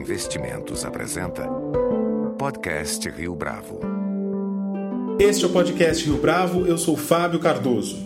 Investimentos 0.00 0.82
apresenta 0.82 1.46
Podcast 2.38 3.06
Rio 3.10 3.34
Bravo. 3.34 3.80
Este 5.18 5.44
é 5.44 5.46
o 5.46 5.50
Podcast 5.50 6.06
Rio 6.06 6.16
Bravo, 6.16 6.64
eu 6.64 6.78
sou 6.78 6.96
Fábio 6.96 7.38
Cardoso. 7.38 7.98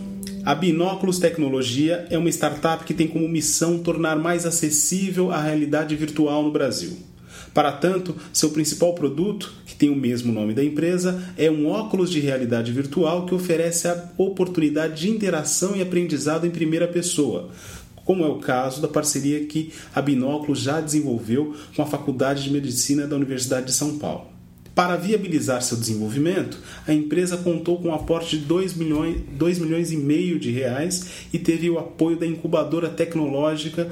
A 0.43 0.53
Binóculos 0.53 1.19
Tecnologia 1.19 2.05
é 2.09 2.17
uma 2.17 2.27
startup 2.27 2.83
que 2.83 2.93
tem 2.93 3.07
como 3.07 3.29
missão 3.29 3.79
tornar 3.79 4.17
mais 4.17 4.45
acessível 4.45 5.31
a 5.31 5.41
realidade 5.41 5.95
virtual 5.95 6.43
no 6.43 6.51
Brasil. 6.51 6.97
Para 7.53 7.71
tanto, 7.71 8.13
seu 8.33 8.49
principal 8.49 8.93
produto, 8.93 9.53
que 9.65 9.75
tem 9.75 9.89
o 9.89 9.95
mesmo 9.95 10.33
nome 10.33 10.53
da 10.53 10.61
empresa, 10.61 11.23
é 11.37 11.49
um 11.49 11.67
óculos 11.67 12.11
de 12.11 12.19
realidade 12.19 12.73
virtual 12.73 13.25
que 13.25 13.33
oferece 13.33 13.87
a 13.87 14.09
oportunidade 14.17 14.99
de 14.99 15.09
interação 15.09 15.73
e 15.73 15.81
aprendizado 15.81 16.45
em 16.45 16.51
primeira 16.51 16.89
pessoa, 16.89 17.51
como 18.05 18.23
é 18.23 18.27
o 18.27 18.39
caso 18.39 18.81
da 18.81 18.87
parceria 18.87 19.43
que 19.45 19.73
a 19.93 20.01
Binóculos 20.01 20.59
já 20.59 20.79
desenvolveu 20.79 21.53
com 21.75 21.81
a 21.81 21.85
Faculdade 21.85 22.43
de 22.43 22.51
Medicina 22.51 23.05
da 23.05 23.15
Universidade 23.17 23.65
de 23.65 23.73
São 23.73 23.97
Paulo. 23.97 24.27
Para 24.73 24.95
viabilizar 24.95 25.61
seu 25.61 25.77
desenvolvimento, 25.77 26.59
a 26.85 26.93
empresa 26.93 27.37
contou 27.37 27.79
com 27.79 27.89
um 27.89 27.93
aporte 27.93 28.37
de 28.37 28.45
2 28.45 28.75
milhões, 28.75 29.21
2 29.31 29.59
milhões 29.59 29.91
e 29.91 29.97
meio 29.97 30.37
de 30.37 30.51
reais 30.51 31.27
e 31.33 31.39
teve 31.39 31.69
o 31.69 31.79
apoio 31.79 32.17
da 32.17 32.25
incubadora 32.25 32.89
tecnológica 32.89 33.91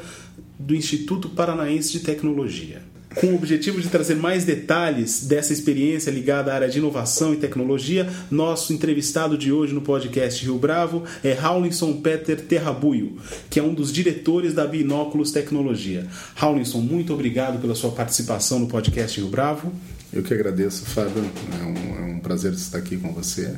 do 0.60 0.76
Instituto 0.76 1.30
Paranaense 1.30 1.92
de 1.94 2.02
Tecnologia 2.02 2.93
com 3.16 3.28
o 3.28 3.36
objetivo 3.36 3.82
de 3.82 3.90
trazer 3.90 4.16
mais 4.16 4.44
detalhes 4.44 5.26
dessa 5.26 5.54
experiência 5.54 6.12
ligada 6.12 6.52
à 6.52 6.56
área 6.56 6.70
de 6.70 6.80
inovação 6.80 7.34
e 7.34 7.38
tecnologia, 7.38 8.10
nosso 8.30 8.74
entrevistado 8.74 9.38
de 9.38 9.52
hoje 9.52 9.74
no 9.74 9.82
podcast 9.82 10.44
Rio 10.44 10.58
Bravo 10.58 11.04
é 11.24 11.34
Raulinson 11.34 11.94
Peter 12.02 12.40
Terrabuio, 12.40 13.18
que 13.50 13.60
é 13.60 13.64
um 13.64 13.74
dos 13.74 13.92
diretores 13.92 14.54
da 14.54 14.66
Binóculos 14.66 15.32
Tecnologia. 15.32 16.08
Raulinson, 16.36 16.80
muito 16.80 17.14
obrigado 17.14 17.60
pela 17.60 17.76
sua 17.76 17.92
participação 17.92 18.60
no 18.60 18.68
podcast 18.68 19.20
Rio 19.20 19.30
Bravo. 19.30 19.72
Eu 20.12 20.22
que 20.22 20.34
agradeço, 20.34 20.86
Fábio. 20.86 21.24
É 21.60 21.64
um, 21.66 21.98
é 21.98 22.14
um 22.14 22.20
prazer 22.20 22.54
estar 22.54 22.78
aqui 22.78 22.98
com 22.98 23.12
você 23.14 23.56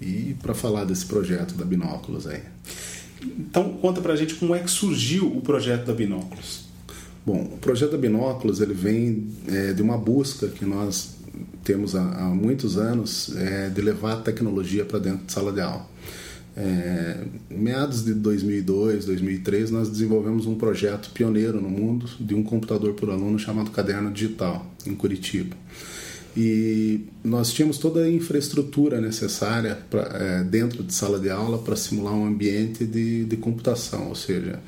e 0.00 0.36
para 0.40 0.54
falar 0.54 0.84
desse 0.84 1.06
projeto 1.06 1.54
da 1.54 1.64
Binóculos 1.64 2.26
aí. 2.26 2.42
Então, 3.20 3.72
conta 3.80 4.00
pra 4.00 4.14
gente 4.14 4.34
como 4.36 4.54
é 4.54 4.60
que 4.60 4.70
surgiu 4.70 5.26
o 5.26 5.40
projeto 5.40 5.86
da 5.86 5.92
Binóculos. 5.92 6.67
Bom, 7.28 7.42
o 7.42 7.58
projeto 7.58 7.90
da 7.90 7.98
Binóculos 7.98 8.58
ele 8.58 8.72
vem 8.72 9.28
é, 9.48 9.74
de 9.74 9.82
uma 9.82 9.98
busca 9.98 10.48
que 10.48 10.64
nós 10.64 11.18
temos 11.62 11.94
há, 11.94 12.00
há 12.00 12.24
muitos 12.24 12.78
anos 12.78 13.36
é, 13.36 13.68
de 13.68 13.82
levar 13.82 14.14
a 14.14 14.16
tecnologia 14.16 14.82
para 14.82 14.98
dentro 14.98 15.26
de 15.26 15.32
sala 15.32 15.52
de 15.52 15.60
aula. 15.60 15.86
É, 16.56 17.18
meados 17.50 18.02
de 18.02 18.14
2002, 18.14 19.04
2003, 19.04 19.70
nós 19.70 19.90
desenvolvemos 19.90 20.46
um 20.46 20.54
projeto 20.54 21.10
pioneiro 21.10 21.60
no 21.60 21.68
mundo 21.68 22.08
de 22.18 22.34
um 22.34 22.42
computador 22.42 22.94
por 22.94 23.10
aluno 23.10 23.38
chamado 23.38 23.70
Caderno 23.72 24.10
Digital, 24.10 24.66
em 24.86 24.94
Curitiba. 24.94 25.54
E 26.34 27.00
nós 27.22 27.52
tínhamos 27.52 27.76
toda 27.76 28.04
a 28.04 28.10
infraestrutura 28.10 29.02
necessária 29.02 29.76
pra, 29.90 30.02
é, 30.14 30.44
dentro 30.44 30.82
de 30.82 30.94
sala 30.94 31.18
de 31.20 31.28
aula 31.28 31.58
para 31.58 31.76
simular 31.76 32.14
um 32.14 32.26
ambiente 32.26 32.86
de, 32.86 33.26
de 33.26 33.36
computação, 33.36 34.08
ou 34.08 34.14
seja, 34.14 34.60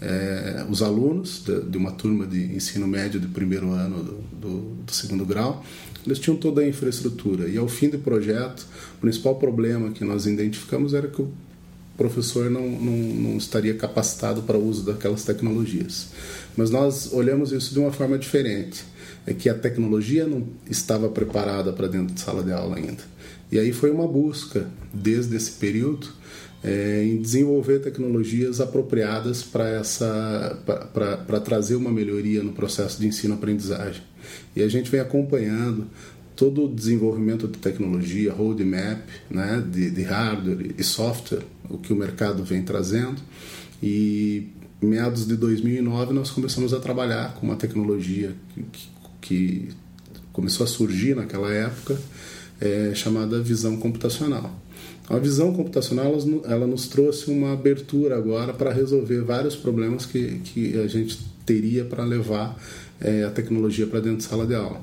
é, 0.00 0.64
os 0.68 0.82
alunos 0.82 1.42
de, 1.44 1.60
de, 1.62 1.76
uma 1.76 1.90
turma 1.90 2.26
de 2.26 2.54
ensino 2.54 2.86
médio 2.86 3.18
do 3.18 3.28
primeiro 3.28 3.70
ano 3.72 4.02
do, 4.02 4.12
do, 4.40 4.60
do, 4.84 4.92
segundo 4.92 5.24
grau, 5.24 5.64
eles 6.06 6.18
tinham 6.18 6.36
toda 6.36 6.60
a 6.60 6.68
infraestrutura. 6.68 7.48
E 7.48 7.58
ao 7.58 7.68
fim 7.68 7.88
do 7.88 7.98
projeto, 7.98 8.66
o 8.96 9.00
principal 9.00 9.36
problema 9.36 9.90
que 9.90 10.04
nós 10.04 10.26
identificamos 10.26 10.94
era 10.94 11.08
que 11.08 11.20
o 11.20 11.32
professor 11.96 12.48
não, 12.48 12.68
não, 12.68 12.96
não 12.96 13.36
estaria 13.36 13.74
capacitado 13.74 14.42
para 14.42 14.56
o 14.56 14.64
uso 14.64 14.84
daquelas 14.84 15.24
tecnologias. 15.24 16.08
Mas 16.56 16.70
nós 16.70 17.12
olhamos 17.12 17.50
isso 17.50 17.74
de 17.74 17.80
uma 17.80 17.92
forma 17.92 18.16
diferente. 18.16 18.84
É 19.26 19.34
que 19.34 19.48
a 19.48 19.54
tecnologia 19.54 20.26
não 20.26 20.46
estava 20.70 21.08
preparada 21.08 21.72
para 21.72 21.88
dentro 21.88 22.14
de 22.14 22.20
sala 22.20 22.42
de 22.42 22.52
aula 22.52 22.76
ainda. 22.76 23.02
E 23.50 23.58
aí 23.58 23.72
foi 23.72 23.90
uma 23.90 24.06
busca, 24.06 24.68
desde 24.92 25.36
esse 25.36 25.52
período, 25.52 26.08
é, 26.62 27.04
em 27.04 27.20
desenvolver 27.20 27.80
tecnologias 27.80 28.60
apropriadas 28.60 29.42
para 29.42 29.68
essa 29.68 30.58
para 30.92 31.40
trazer 31.40 31.76
uma 31.76 31.90
melhoria 31.90 32.42
no 32.42 32.52
processo 32.52 33.00
de 33.00 33.06
ensino-aprendizagem. 33.06 34.02
E 34.54 34.62
a 34.62 34.68
gente 34.68 34.90
vem 34.90 35.00
acompanhando 35.00 35.86
todo 36.34 36.64
o 36.64 36.68
desenvolvimento 36.72 37.48
de 37.48 37.58
tecnologia, 37.58 38.32
roadmap, 38.32 39.02
né, 39.28 39.64
de, 39.68 39.90
de 39.90 40.02
hardware 40.02 40.72
e 40.78 40.84
software, 40.84 41.42
o 41.68 41.78
que 41.78 41.92
o 41.92 41.96
mercado 41.96 42.44
vem 42.44 42.62
trazendo. 42.62 43.20
E 43.82 44.48
meados 44.80 45.26
de 45.26 45.36
2009 45.36 46.12
nós 46.12 46.30
começamos 46.30 46.72
a 46.72 46.78
trabalhar 46.78 47.34
com 47.34 47.46
uma 47.46 47.56
tecnologia 47.56 48.34
que, 48.54 48.88
que 49.20 49.68
começou 50.32 50.62
a 50.62 50.68
surgir 50.68 51.16
naquela 51.16 51.52
época, 51.52 52.00
é, 52.60 52.92
chamada 52.94 53.42
visão 53.42 53.76
computacional. 53.76 54.56
A 55.08 55.18
visão 55.18 55.54
computacional 55.54 56.14
ela 56.44 56.66
nos 56.66 56.86
trouxe 56.86 57.30
uma 57.30 57.52
abertura 57.52 58.16
agora 58.16 58.52
para 58.52 58.72
resolver 58.72 59.22
vários 59.22 59.56
problemas 59.56 60.04
que, 60.04 60.40
que 60.44 60.78
a 60.78 60.86
gente 60.86 61.18
teria 61.46 61.84
para 61.84 62.04
levar 62.04 62.60
é, 63.00 63.24
a 63.24 63.30
tecnologia 63.30 63.86
para 63.86 64.00
dentro 64.00 64.18
de 64.18 64.24
sala 64.24 64.46
de 64.46 64.54
aula. 64.54 64.82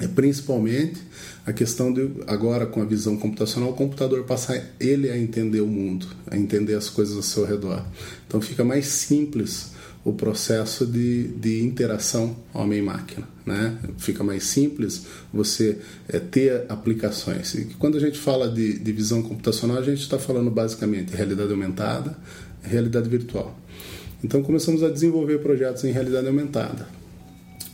É 0.00 0.08
principalmente 0.08 1.00
a 1.46 1.52
questão 1.52 1.92
de 1.92 2.10
agora 2.26 2.66
com 2.66 2.80
a 2.82 2.84
visão 2.84 3.16
computacional 3.16 3.70
o 3.70 3.74
computador 3.74 4.24
passar 4.24 4.60
ele 4.80 5.10
a 5.10 5.16
entender 5.16 5.60
o 5.60 5.68
mundo, 5.68 6.06
a 6.28 6.36
entender 6.36 6.74
as 6.74 6.88
coisas 6.88 7.14
ao 7.14 7.22
seu 7.22 7.44
redor. 7.44 7.84
Então 8.26 8.40
fica 8.40 8.64
mais 8.64 8.86
simples 8.86 9.72
o 10.04 10.12
processo 10.12 10.86
de, 10.86 11.28
de 11.28 11.62
interação 11.62 12.36
homem-máquina. 12.52 13.26
Né? 13.46 13.78
Fica 13.96 14.22
mais 14.22 14.44
simples 14.44 15.06
você 15.32 15.78
é, 16.08 16.18
ter 16.18 16.66
aplicações. 16.68 17.54
E 17.54 17.64
quando 17.78 17.96
a 17.96 18.00
gente 18.00 18.18
fala 18.18 18.48
de, 18.48 18.78
de 18.78 18.92
visão 18.92 19.22
computacional, 19.22 19.78
a 19.78 19.82
gente 19.82 20.00
está 20.00 20.18
falando 20.18 20.50
basicamente 20.50 21.14
realidade 21.14 21.50
aumentada, 21.50 22.16
realidade 22.62 23.08
virtual. 23.08 23.58
Então 24.22 24.42
começamos 24.42 24.82
a 24.82 24.88
desenvolver 24.88 25.38
projetos 25.38 25.84
em 25.84 25.90
realidade 25.90 26.26
aumentada. 26.26 26.86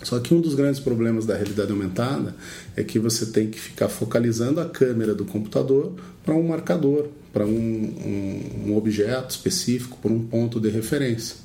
Só 0.02 0.18
que 0.18 0.32
um 0.32 0.40
dos 0.40 0.54
grandes 0.54 0.80
problemas 0.80 1.26
da 1.26 1.36
realidade 1.36 1.70
aumentada 1.70 2.34
é 2.76 2.82
que 2.82 2.98
você 2.98 3.26
tem 3.26 3.48
que 3.48 3.60
ficar 3.60 3.88
focalizando 3.88 4.60
a 4.60 4.64
câmera 4.64 5.14
do 5.14 5.24
computador 5.24 5.92
para 6.24 6.34
um 6.34 6.48
marcador, 6.48 7.08
para 7.32 7.44
um, 7.44 7.50
um, 7.50 8.70
um 8.70 8.76
objeto 8.76 9.30
específico, 9.30 9.98
para 10.00 10.10
um 10.10 10.26
ponto 10.26 10.58
de 10.58 10.70
referência. 10.70 11.36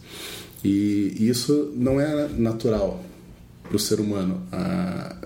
E 0.63 1.15
isso 1.19 1.71
não 1.75 1.99
é 1.99 2.27
natural 2.29 3.03
para 3.67 3.75
o 3.75 3.79
ser 3.79 3.99
humano. 3.99 4.41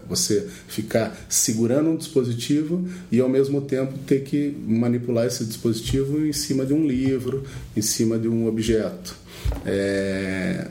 você 0.08 0.48
ficar 0.68 1.16
segurando 1.30 1.92
um 1.92 1.96
dispositivo 1.96 2.84
e 3.12 3.20
ao 3.20 3.30
mesmo 3.30 3.62
tempo 3.62 3.94
ter 4.00 4.24
que 4.24 4.56
manipular 4.66 5.28
esse 5.28 5.46
dispositivo 5.46 6.26
em 6.26 6.34
cima 6.34 6.66
de 6.66 6.74
um 6.74 6.86
livro, 6.86 7.44
em 7.78 7.82
cima 7.82 8.18
de 8.18 8.28
um 8.28 8.48
objeto. 8.48 9.16
É, 9.66 10.68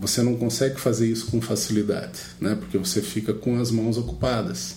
você 0.00 0.22
não 0.22 0.36
consegue 0.36 0.80
fazer 0.80 1.06
isso 1.06 1.26
com 1.26 1.40
facilidade, 1.40 2.20
né? 2.40 2.56
porque 2.58 2.78
você 2.78 3.02
fica 3.02 3.34
com 3.34 3.60
as 3.60 3.70
mãos 3.70 3.98
ocupadas. 3.98 4.76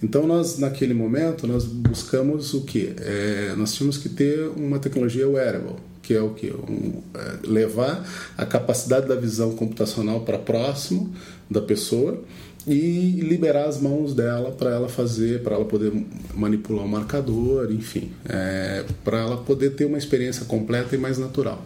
Então 0.00 0.26
nós 0.26 0.58
naquele 0.58 0.94
momento 0.94 1.46
nós 1.46 1.64
buscamos 1.64 2.54
o 2.54 2.60
que? 2.60 2.94
É, 2.98 3.54
nós 3.56 3.74
tínhamos 3.74 3.98
que 3.98 4.08
ter 4.08 4.48
uma 4.56 4.78
tecnologia 4.78 5.28
wearable 5.28 5.76
que 6.08 6.14
é 6.14 6.22
o 6.22 6.30
que 6.30 6.50
um, 6.50 7.02
é, 7.12 7.46
levar 7.46 8.02
a 8.34 8.46
capacidade 8.46 9.06
da 9.06 9.14
visão 9.14 9.54
computacional 9.54 10.22
para 10.22 10.38
próximo 10.38 11.12
da 11.50 11.60
pessoa 11.60 12.24
e 12.66 13.20
liberar 13.20 13.66
as 13.66 13.78
mãos 13.78 14.14
dela 14.14 14.50
para 14.52 14.70
ela 14.70 14.88
fazer, 14.88 15.42
para 15.42 15.54
ela 15.54 15.66
poder 15.66 15.92
manipular 16.34 16.86
o 16.86 16.88
marcador, 16.88 17.70
enfim, 17.70 18.10
é, 18.26 18.86
para 19.04 19.18
ela 19.18 19.36
poder 19.36 19.74
ter 19.74 19.84
uma 19.84 19.98
experiência 19.98 20.46
completa 20.46 20.94
e 20.94 20.98
mais 20.98 21.18
natural. 21.18 21.62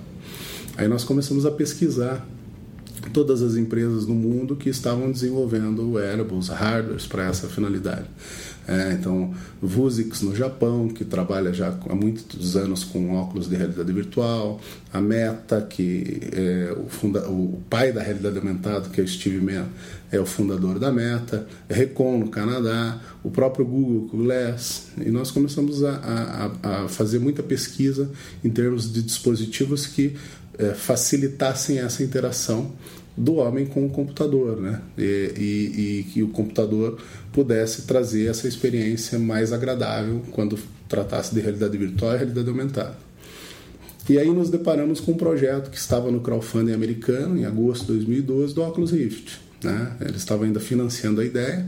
Aí 0.77 0.89
nós 0.89 1.05
começamos 1.05 1.47
a 1.47 1.51
pesquisar 1.53 2.27
todas 3.13 3.43
as 3.43 3.55
empresas 3.55 4.09
no 4.09 4.15
mundo 4.15 4.57
que 4.57 4.69
estavam 4.69 5.13
desenvolvendo 5.13 5.93
wearables, 5.93 6.49
hardwares 6.49 7.07
para 7.07 7.29
essa 7.29 7.47
finalidade. 7.47 8.07
É, 8.67 8.93
então, 8.93 9.35
Vuzix 9.61 10.23
no 10.23 10.35
Japão, 10.37 10.89
que 10.89 11.05
trabalha 11.05 11.53
já 11.53 11.69
há 11.69 11.95
muitos 11.95 12.57
anos 12.57 12.85
com 12.85 13.15
óculos 13.15 13.49
de 13.49 13.57
realidade 13.57 13.93
virtual, 13.93 14.61
a 14.93 15.01
Meta, 15.01 15.61
que 15.63 16.21
é 16.33 16.73
o, 16.73 16.89
funda 16.89 17.29
o 17.29 17.61
pai 17.69 17.93
da 17.93 18.03
realidade 18.03 18.39
aumentada, 18.39 18.89
que 18.89 19.01
é 19.01 19.05
o 19.05 19.09
Steve 19.09 19.41
Mann, 19.41 19.67
é 20.13 20.21
o 20.21 20.27
fundador 20.27 20.79
da 20.79 20.93
Meta, 20.93 21.47
Recon 21.69 22.19
no 22.19 22.29
Canadá, 22.29 23.01
o 23.25 23.31
próprio 23.31 23.65
Google 23.65 24.25
Glass, 24.25 24.89
e 24.97 25.11
nós 25.11 25.31
começamos 25.31 25.83
a, 25.83 26.53
a, 26.63 26.85
a 26.85 26.89
fazer 26.89 27.19
muita 27.19 27.43
pesquisa 27.43 28.11
em 28.45 28.51
termos 28.51 28.93
de 28.93 29.03
dispositivos 29.03 29.87
que 29.87 30.15
é, 30.59 30.75
facilitassem 30.75 31.79
essa 31.79 32.03
interação 32.03 32.73
do 33.17 33.37
homem 33.37 33.67
com 33.67 33.85
o 33.85 33.91
computador, 33.91 34.61
né? 34.61 34.81
E, 34.97 35.03
e, 35.37 35.81
e, 35.81 36.03
que 36.05 36.23
o 36.23 36.29
computador 36.29 36.99
pudesse 37.33 37.83
trazer 37.83 38.29
essa 38.29 38.49
experiência 38.49 39.19
mais 39.19 39.53
agradável 39.53 40.23
quando 40.33 40.59
tratasse 40.89 41.35
de 41.35 41.41
realidade 41.41 41.77
virtual 41.77 42.15
e 42.15 42.19
realidade 42.19 42.49
aumentada. 42.49 42.97
E 44.09 44.19
aí 44.19 44.31
nos 44.31 44.51
deparamos 44.51 44.99
com 44.99 45.13
um 45.13 45.17
projeto 45.17 45.71
que 45.71 45.77
estava 45.77 46.11
no 46.11 46.21
crowdfunding 46.21 46.73
americano, 46.73 47.39
em 47.39 47.45
agosto 47.45 47.87
de 47.87 47.93
2012, 47.99 48.55
do 48.55 48.63
Oculus 48.63 48.91
Rift. 48.91 49.41
Né? 49.63 49.97
Eles 50.01 50.17
estavam 50.17 50.45
ainda 50.45 50.59
financiando 50.59 51.21
a 51.21 51.25
ideia. 51.25 51.67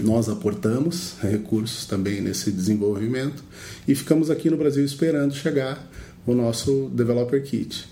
Nós 0.00 0.28
aportamos 0.28 1.14
recursos 1.22 1.86
também 1.86 2.20
nesse 2.20 2.50
desenvolvimento 2.50 3.44
e 3.86 3.94
ficamos 3.94 4.30
aqui 4.30 4.50
no 4.50 4.56
Brasil 4.56 4.84
esperando 4.84 5.32
chegar 5.34 5.88
o 6.26 6.34
nosso 6.34 6.90
Developer 6.92 7.40
Kit. 7.44 7.86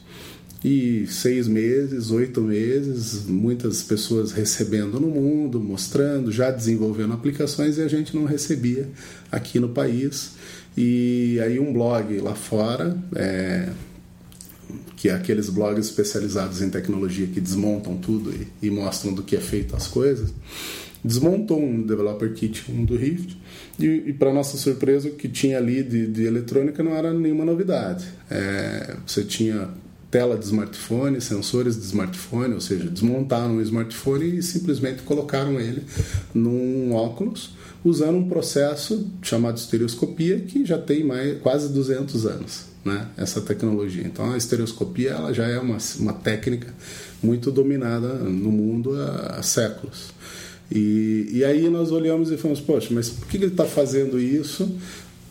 E 0.64 1.06
seis 1.09 1.49
meses, 1.49 2.11
oito 2.12 2.41
meses, 2.41 3.26
muitas 3.26 3.82
pessoas 3.82 4.31
recebendo 4.31 5.00
no 5.00 5.09
mundo, 5.09 5.59
mostrando, 5.59 6.31
já 6.31 6.53
desenvolvendo 6.53 7.12
aplicações 7.12 7.79
e 7.79 7.82
a 7.82 7.88
gente 7.88 8.14
não 8.14 8.25
recebia 8.25 8.88
aqui 9.31 9.59
no 9.59 9.70
país. 9.70 10.32
E 10.76 11.41
aí 11.44 11.59
um 11.59 11.73
blog 11.73 12.17
lá 12.20 12.35
fora, 12.35 12.97
é, 13.17 13.70
que 14.97 15.09
é 15.09 15.14
aqueles 15.14 15.50
blogs 15.50 15.87
especializados 15.87 16.62
em 16.62 16.70
tecnologia 16.70 17.26
que 17.26 17.41
desmontam 17.41 17.97
tudo 17.97 18.32
e, 18.32 18.67
e 18.67 18.70
mostram 18.70 19.12
do 19.12 19.23
que 19.25 19.35
é 19.35 19.41
feito 19.41 19.75
as 19.75 19.88
coisas, 19.88 20.32
desmontou 21.05 21.61
um 21.61 21.82
developer 21.82 22.32
kit, 22.35 22.70
um 22.70 22.85
do 22.85 22.97
Rift, 22.97 23.37
e, 23.81 23.87
e 23.87 24.12
para 24.12 24.32
nossa 24.32 24.56
surpresa, 24.56 25.08
o 25.08 25.15
que 25.15 25.29
tinha 25.29 25.58
ali 25.58 25.82
de, 25.82 26.06
de 26.06 26.25
eletrônica 26.25 26.85
não 26.85 26.94
era 26.94 27.12
nenhuma 27.12 27.44
novidade. 27.44 28.06
É, 28.31 28.97
você 29.05 29.25
tinha 29.25 29.69
tela 30.12 30.37
de 30.37 30.44
smartphone, 30.44 31.20
sensores 31.23 31.75
de 31.75 31.87
smartphone, 31.87 32.53
ou 32.53 32.61
seja, 32.61 32.88
desmontaram 32.88 33.56
o 33.56 33.62
smartphone 33.62 34.37
e 34.37 34.43
simplesmente 34.43 35.03
colocaram 35.03 35.59
ele 35.59 35.82
num 36.35 36.93
óculos 36.93 37.55
usando 37.82 38.19
um 38.19 38.29
processo 38.29 39.11
chamado 39.23 39.56
estereoscopia 39.56 40.38
que 40.41 40.67
já 40.67 40.76
tem 40.76 41.03
mais, 41.03 41.41
quase 41.41 41.73
200 41.73 42.26
anos, 42.26 42.67
né? 42.85 43.09
Essa 43.17 43.41
tecnologia. 43.41 44.03
Então 44.06 44.31
a 44.31 44.37
estereoscopia 44.37 45.12
ela 45.12 45.32
já 45.32 45.49
é 45.49 45.59
uma, 45.59 45.79
uma 45.99 46.12
técnica 46.12 46.73
muito 47.23 47.50
dominada 47.50 48.08
no 48.08 48.53
mundo 48.53 48.94
há, 49.00 49.38
há 49.38 49.43
séculos. 49.43 50.12
E, 50.70 51.26
e 51.32 51.44
aí 51.44 51.70
nós 51.70 51.91
olhamos 51.91 52.31
e 52.31 52.37
falamos, 52.37 52.61
poxa, 52.61 52.88
mas 52.91 53.08
por 53.08 53.26
que 53.26 53.38
ele 53.38 53.47
está 53.47 53.65
fazendo 53.65 54.20
isso? 54.20 54.70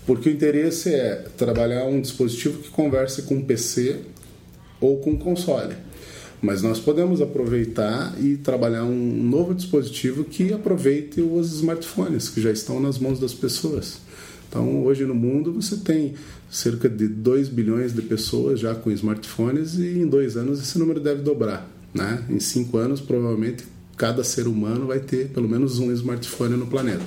Porque 0.07 0.27
o 0.27 0.31
interesse 0.31 0.93
é 0.93 1.27
trabalhar 1.37 1.85
um 1.85 2.01
dispositivo 2.01 2.57
que 2.59 2.69
converse 2.69 3.21
com 3.21 3.35
um 3.35 3.45
PC 3.45 3.99
ou 4.81 4.97
com 4.97 5.17
console. 5.17 5.75
Mas 6.41 6.63
nós 6.63 6.79
podemos 6.79 7.21
aproveitar 7.21 8.15
e 8.19 8.35
trabalhar 8.35 8.83
um 8.83 9.23
novo 9.23 9.53
dispositivo 9.53 10.23
que 10.23 10.51
aproveite 10.51 11.21
os 11.21 11.53
smartphones 11.53 12.29
que 12.29 12.41
já 12.41 12.51
estão 12.51 12.79
nas 12.79 12.97
mãos 12.97 13.19
das 13.19 13.33
pessoas. 13.33 13.99
Então, 14.49 14.83
hoje 14.83 15.05
no 15.05 15.13
mundo 15.13 15.53
você 15.53 15.77
tem 15.77 16.15
cerca 16.49 16.89
de 16.89 17.07
2 17.07 17.47
bilhões 17.47 17.93
de 17.93 18.01
pessoas 18.01 18.59
já 18.59 18.75
com 18.75 18.91
smartphones 18.91 19.75
e 19.75 19.99
em 19.99 20.07
dois 20.07 20.35
anos 20.35 20.59
esse 20.59 20.77
número 20.77 20.99
deve 20.99 21.21
dobrar. 21.21 21.69
Né? 21.93 22.23
Em 22.29 22.39
cinco 22.39 22.77
anos, 22.77 22.99
provavelmente, 22.99 23.63
cada 23.95 24.23
ser 24.23 24.47
humano 24.47 24.87
vai 24.87 24.99
ter 24.99 25.29
pelo 25.29 25.47
menos 25.47 25.79
um 25.79 25.91
smartphone 25.91 26.57
no 26.57 26.67
planeta. 26.67 27.03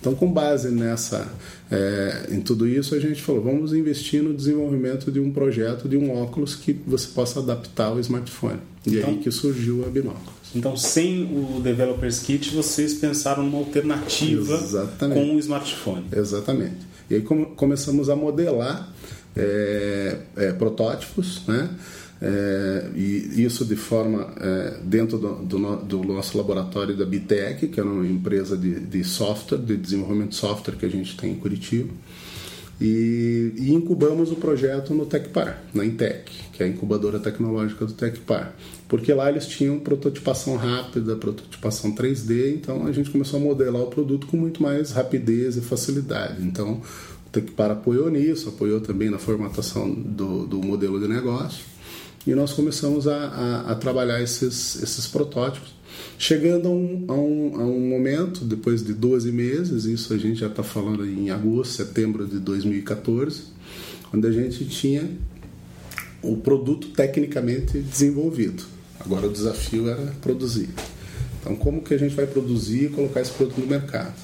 Então, 0.00 0.14
com 0.14 0.30
base 0.30 0.70
nessa, 0.70 1.30
é, 1.70 2.28
em 2.30 2.40
tudo 2.40 2.66
isso, 2.66 2.94
a 2.94 2.98
gente 2.98 3.20
falou: 3.20 3.42
vamos 3.42 3.72
investir 3.72 4.22
no 4.22 4.32
desenvolvimento 4.32 5.10
de 5.10 5.20
um 5.20 5.30
projeto 5.30 5.88
de 5.88 5.96
um 5.96 6.16
óculos 6.16 6.54
que 6.54 6.72
você 6.86 7.08
possa 7.08 7.40
adaptar 7.40 7.88
ao 7.88 8.00
smartphone. 8.00 8.60
E 8.86 8.96
então, 8.96 9.10
aí 9.10 9.18
que 9.18 9.30
surgiu 9.30 9.84
a 9.84 9.88
binóculos. 9.88 10.38
Então, 10.54 10.76
sem 10.76 11.24
o 11.24 11.60
Developers 11.60 12.20
Kit, 12.20 12.54
vocês 12.54 12.94
pensaram 12.94 13.42
numa 13.42 13.58
alternativa 13.58 14.54
Exatamente. 14.54 15.20
com 15.20 15.36
o 15.36 15.38
smartphone. 15.38 16.06
Exatamente. 16.10 16.88
E 17.10 17.16
aí 17.16 17.22
começamos 17.22 18.08
a 18.08 18.16
modelar 18.16 18.90
é, 19.36 20.16
é, 20.36 20.52
protótipos, 20.52 21.42
né? 21.46 21.68
É, 22.20 22.90
e 22.96 23.44
isso 23.44 23.64
de 23.64 23.76
forma 23.76 24.32
é, 24.40 24.78
dentro 24.82 25.18
do, 25.18 25.34
do, 25.36 25.76
do, 25.76 26.02
nosso 26.02 26.36
laboratório 26.36 26.96
da 26.96 27.06
Bitec, 27.06 27.68
que 27.68 27.78
é 27.78 27.82
uma 27.82 28.04
empresa 28.04 28.56
de, 28.56 28.80
de, 28.80 29.04
software, 29.04 29.58
de 29.58 29.76
desenvolvimento 29.76 30.30
de 30.30 30.36
software 30.36 30.74
que 30.74 30.84
a 30.84 30.90
gente 30.90 31.16
tem 31.16 31.32
em 31.32 31.36
Curitiba. 31.36 31.92
E, 32.80 33.52
e 33.56 33.72
incubamos 33.72 34.30
o 34.30 34.36
projeto 34.36 34.94
no 34.94 35.04
Tecpar, 35.04 35.62
na 35.74 35.84
Intec, 35.84 36.30
que 36.52 36.62
é 36.62 36.66
a 36.66 36.68
incubadora 36.68 37.18
tecnológica 37.18 37.84
do 37.84 37.92
Tecpar. 37.92 38.54
Porque 38.88 39.12
lá 39.12 39.28
eles 39.28 39.46
tinham 39.46 39.80
prototipação 39.80 40.56
rápida, 40.56 41.16
prototipação 41.16 41.92
3D, 41.92 42.54
então 42.54 42.86
a 42.86 42.92
gente 42.92 43.10
começou 43.10 43.40
a 43.40 43.42
modelar 43.42 43.82
o 43.82 43.88
produto 43.88 44.28
com 44.28 44.36
muito 44.36 44.62
mais 44.62 44.92
rapidez 44.92 45.56
e 45.56 45.60
facilidade. 45.60 46.40
Então 46.42 46.80
o 47.26 47.30
Tecpar 47.30 47.72
apoiou 47.72 48.10
nisso, 48.10 48.48
apoiou 48.48 48.80
também 48.80 49.10
na 49.10 49.18
formatação 49.18 49.92
do, 49.92 50.46
do 50.46 50.58
modelo 50.58 51.00
de 51.00 51.08
negócio 51.08 51.77
e 52.26 52.34
nós 52.34 52.52
começamos 52.52 53.06
a, 53.06 53.16
a, 53.16 53.72
a 53.72 53.74
trabalhar 53.74 54.22
esses, 54.22 54.82
esses 54.82 55.06
protótipos. 55.06 55.76
Chegando 56.18 56.68
a 56.68 56.70
um, 56.70 57.04
a, 57.08 57.14
um, 57.14 57.60
a 57.60 57.64
um, 57.64 57.88
momento, 57.88 58.44
depois 58.44 58.84
de 58.84 58.92
12 58.92 59.32
meses, 59.32 59.84
isso 59.84 60.12
a 60.12 60.18
gente 60.18 60.40
já 60.40 60.48
está 60.48 60.62
falando 60.62 61.06
em 61.06 61.30
agosto, 61.30 61.72
setembro 61.72 62.26
de 62.26 62.38
2014, 62.38 63.44
onde 64.12 64.26
a 64.26 64.32
gente 64.32 64.64
tinha 64.66 65.08
o 66.22 66.36
produto 66.36 66.88
tecnicamente 66.88 67.78
desenvolvido. 67.78 68.64
Agora 69.00 69.26
o 69.26 69.32
desafio 69.32 69.88
era 69.88 70.12
produzir. 70.20 70.68
Então, 71.40 71.54
como 71.56 71.82
que 71.82 71.94
a 71.94 71.98
gente 71.98 72.14
vai 72.14 72.26
produzir 72.26 72.86
e 72.86 72.88
colocar 72.88 73.20
esse 73.20 73.32
produto 73.32 73.60
no 73.60 73.66
mercado? 73.66 74.14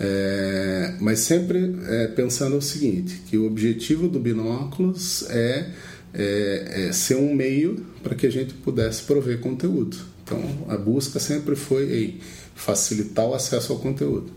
É, 0.00 0.96
mas 1.00 1.20
sempre 1.20 1.76
é, 1.86 2.08
pensando 2.08 2.56
o 2.56 2.62
seguinte, 2.62 3.22
que 3.28 3.38
o 3.38 3.46
objetivo 3.46 4.08
do 4.08 4.18
binóculos 4.18 5.24
é 5.30 5.70
é, 6.14 6.88
é, 6.88 6.92
ser 6.92 7.16
um 7.16 7.34
meio 7.34 7.84
para 8.02 8.14
que 8.14 8.26
a 8.26 8.30
gente 8.30 8.54
pudesse 8.54 9.02
prover 9.02 9.40
conteúdo. 9.40 9.96
Então, 10.24 10.40
a 10.68 10.76
busca 10.76 11.18
sempre 11.18 11.56
foi 11.56 12.04
em 12.04 12.20
facilitar 12.54 13.26
o 13.26 13.34
acesso 13.34 13.72
ao 13.72 13.78
conteúdo. 13.78 14.30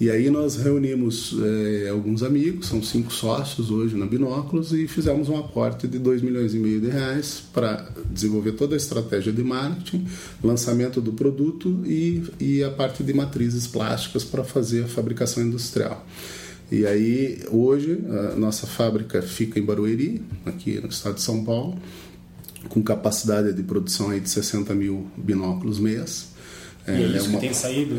E 0.00 0.10
aí 0.10 0.28
nós 0.28 0.56
reunimos 0.56 1.36
é, 1.40 1.88
alguns 1.88 2.24
amigos, 2.24 2.66
são 2.66 2.82
cinco 2.82 3.12
sócios 3.12 3.70
hoje 3.70 3.96
na 3.96 4.04
Binóculos, 4.04 4.72
e 4.72 4.88
fizemos 4.88 5.28
um 5.28 5.36
aporte 5.38 5.86
de 5.86 6.00
2 6.00 6.20
milhões 6.20 6.52
e 6.52 6.58
meio 6.58 6.80
de 6.80 6.88
reais 6.88 7.42
para 7.52 7.88
desenvolver 8.10 8.52
toda 8.52 8.74
a 8.74 8.76
estratégia 8.76 9.32
de 9.32 9.42
marketing, 9.44 10.04
lançamento 10.42 11.00
do 11.00 11.12
produto 11.12 11.80
e, 11.86 12.24
e 12.40 12.64
a 12.64 12.70
parte 12.70 13.04
de 13.04 13.14
matrizes 13.14 13.68
plásticas 13.68 14.24
para 14.24 14.42
fazer 14.42 14.84
a 14.84 14.88
fabricação 14.88 15.44
industrial. 15.44 16.04
E 16.70 16.86
aí, 16.86 17.42
hoje, 17.50 18.00
a 18.32 18.36
nossa 18.36 18.66
fábrica 18.66 19.20
fica 19.22 19.58
em 19.58 19.62
Barueri, 19.62 20.22
aqui 20.46 20.80
no 20.80 20.88
estado 20.88 21.16
de 21.16 21.22
São 21.22 21.44
Paulo, 21.44 21.78
com 22.68 22.82
capacidade 22.82 23.52
de 23.52 23.62
produção 23.62 24.10
aí 24.10 24.20
de 24.20 24.30
60 24.30 24.74
mil 24.74 25.06
binóculos 25.16 25.78
mês. 25.78 26.34
É, 26.86 26.98
e 26.98 27.14
é, 27.14 27.16
é 27.16 27.22
uma? 27.22 27.40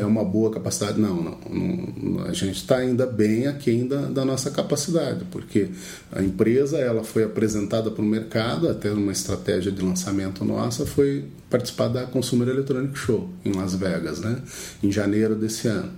É 0.00 0.06
uma 0.06 0.24
boa 0.24 0.50
capacidade. 0.50 1.00
Não, 1.00 1.16
não, 1.16 1.38
não 1.50 2.24
a 2.24 2.32
gente 2.32 2.56
está 2.56 2.78
ainda 2.78 3.04
bem 3.04 3.46
aquém 3.46 3.86
da, 3.86 4.02
da 4.02 4.24
nossa 4.24 4.50
capacidade, 4.50 5.24
porque 5.30 5.68
a 6.12 6.22
empresa 6.22 6.78
ela 6.78 7.02
foi 7.02 7.24
apresentada 7.24 7.90
para 7.90 8.02
o 8.02 8.06
mercado, 8.06 8.68
até 8.68 8.90
uma 8.90 9.12
estratégia 9.12 9.72
de 9.72 9.82
lançamento 9.82 10.44
nossa, 10.44 10.86
foi 10.86 11.24
participar 11.50 11.88
da 11.88 12.04
Consumer 12.04 12.48
Electronic 12.48 12.96
Show 12.96 13.28
em 13.44 13.52
Las 13.52 13.74
Vegas, 13.74 14.20
né, 14.20 14.40
em 14.82 14.90
janeiro 14.90 15.34
desse 15.34 15.66
ano. 15.68 15.92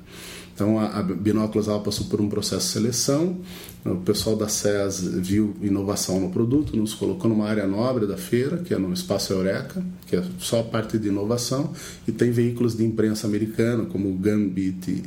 Então 0.59 0.77
a, 0.77 0.87
a 0.99 1.03
Binóculos 1.05 1.69
ela 1.69 1.79
passou 1.79 2.07
por 2.07 2.21
um 2.21 2.29
processo 2.29 2.67
de 2.67 2.73
seleção. 2.73 3.37
O 3.85 3.95
pessoal 3.99 4.35
da 4.35 4.49
SES 4.49 5.05
viu 5.19 5.55
inovação 5.63 6.19
no 6.19 6.31
produto, 6.31 6.77
nos 6.77 6.95
colocou 6.95 7.31
numa 7.31 7.47
área 7.47 7.65
nobre 7.65 8.09
da 8.09 8.17
feira, 8.17 8.59
que 8.59 8.75
é 8.75 8.79
no 8.79 8.93
Espaço 8.93 9.33
Eureka, 9.33 9.81
que 10.09 10.17
é 10.17 10.25
só 10.41 10.65
parte 10.65 10.99
de 10.99 11.09
inovação, 11.09 11.73
e 12.09 12.11
tem 12.11 12.33
veículos 12.33 12.77
de 12.77 12.85
imprensa 12.85 13.29
americana, 13.29 13.85
como 13.85 14.11
o 14.11 14.15
Gambit, 14.15 15.05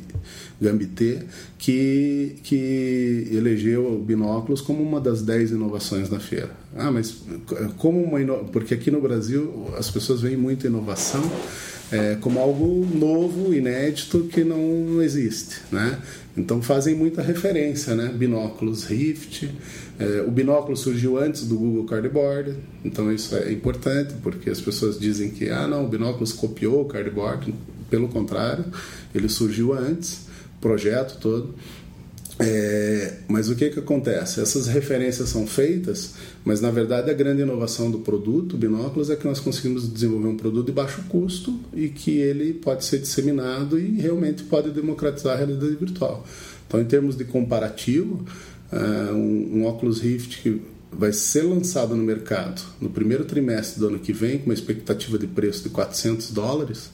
Gambit 0.58 1.18
que, 1.58 2.36
que 2.42 3.28
elegeu 3.30 3.94
o 3.94 4.02
Binóculos 4.02 4.62
como 4.62 4.82
uma 4.82 5.02
das 5.02 5.20
10 5.20 5.50
inovações 5.50 6.08
da 6.08 6.18
feira. 6.18 6.50
Ah, 6.74 6.90
mas 6.90 7.14
como 7.76 8.02
uma 8.02 8.22
ino... 8.22 8.46
Porque 8.50 8.72
aqui 8.72 8.90
no 8.90 9.02
Brasil 9.02 9.66
as 9.76 9.90
pessoas 9.90 10.22
veem 10.22 10.38
muita 10.38 10.66
inovação 10.66 11.22
é, 11.92 12.16
como 12.20 12.40
algo 12.40 12.86
novo, 12.86 13.52
inédito, 13.54 14.24
que 14.24 14.42
não 14.42 15.02
existe, 15.02 15.60
né? 15.70 15.98
Então 16.34 16.62
fazem 16.62 16.94
muita 16.94 17.20
referência, 17.20 17.94
né? 17.94 18.08
Binóculos 18.08 18.84
Rift. 18.84 19.50
É, 19.98 20.24
o 20.26 20.30
binóculo 20.30 20.74
surgiu 20.74 21.18
antes 21.18 21.46
do 21.46 21.54
Google 21.54 21.84
Cardboard, 21.84 22.56
então 22.82 23.12
isso 23.12 23.36
é 23.36 23.52
importante 23.52 24.14
porque 24.22 24.48
as 24.48 24.60
pessoas 24.60 24.98
dizem 24.98 25.30
que 25.30 25.50
ah 25.50 25.68
não, 25.68 25.84
o 25.84 25.88
binóculos 25.88 26.32
copiou 26.32 26.80
o 26.80 26.84
Cardboard. 26.86 27.54
Pelo 27.90 28.08
contrário, 28.08 28.64
ele 29.14 29.28
surgiu 29.28 29.74
antes, 29.74 30.26
projeto 30.62 31.18
todo. 31.20 31.54
É, 32.44 33.18
mas 33.28 33.48
o 33.48 33.54
que, 33.54 33.70
que 33.70 33.78
acontece? 33.78 34.40
Essas 34.40 34.66
referências 34.66 35.28
são 35.28 35.46
feitas, 35.46 36.14
mas 36.44 36.60
na 36.60 36.72
verdade 36.72 37.08
a 37.08 37.14
grande 37.14 37.42
inovação 37.42 37.88
do 37.88 38.00
produto, 38.00 38.56
binóculos, 38.56 39.10
é 39.10 39.16
que 39.16 39.24
nós 39.24 39.38
conseguimos 39.38 39.88
desenvolver 39.88 40.26
um 40.26 40.36
produto 40.36 40.66
de 40.66 40.72
baixo 40.72 41.02
custo 41.08 41.56
e 41.72 41.88
que 41.88 42.18
ele 42.18 42.52
pode 42.54 42.84
ser 42.84 42.98
disseminado 42.98 43.78
e 43.78 44.00
realmente 44.00 44.42
pode 44.42 44.70
democratizar 44.70 45.34
a 45.34 45.36
realidade 45.36 45.76
virtual. 45.76 46.26
Então, 46.66 46.80
em 46.80 46.84
termos 46.84 47.16
de 47.16 47.24
comparativo, 47.24 48.24
uh, 48.72 49.14
um, 49.14 49.58
um 49.58 49.64
óculos 49.64 50.00
Rift 50.00 50.42
que 50.42 50.60
vai 50.90 51.12
ser 51.12 51.42
lançado 51.42 51.94
no 51.94 52.02
mercado 52.02 52.60
no 52.80 52.90
primeiro 52.90 53.24
trimestre 53.24 53.78
do 53.78 53.86
ano 53.86 53.98
que 54.00 54.12
vem, 54.12 54.38
com 54.38 54.46
uma 54.46 54.54
expectativa 54.54 55.16
de 55.16 55.28
preço 55.28 55.62
de 55.62 55.70
400 55.70 56.32
dólares, 56.32 56.90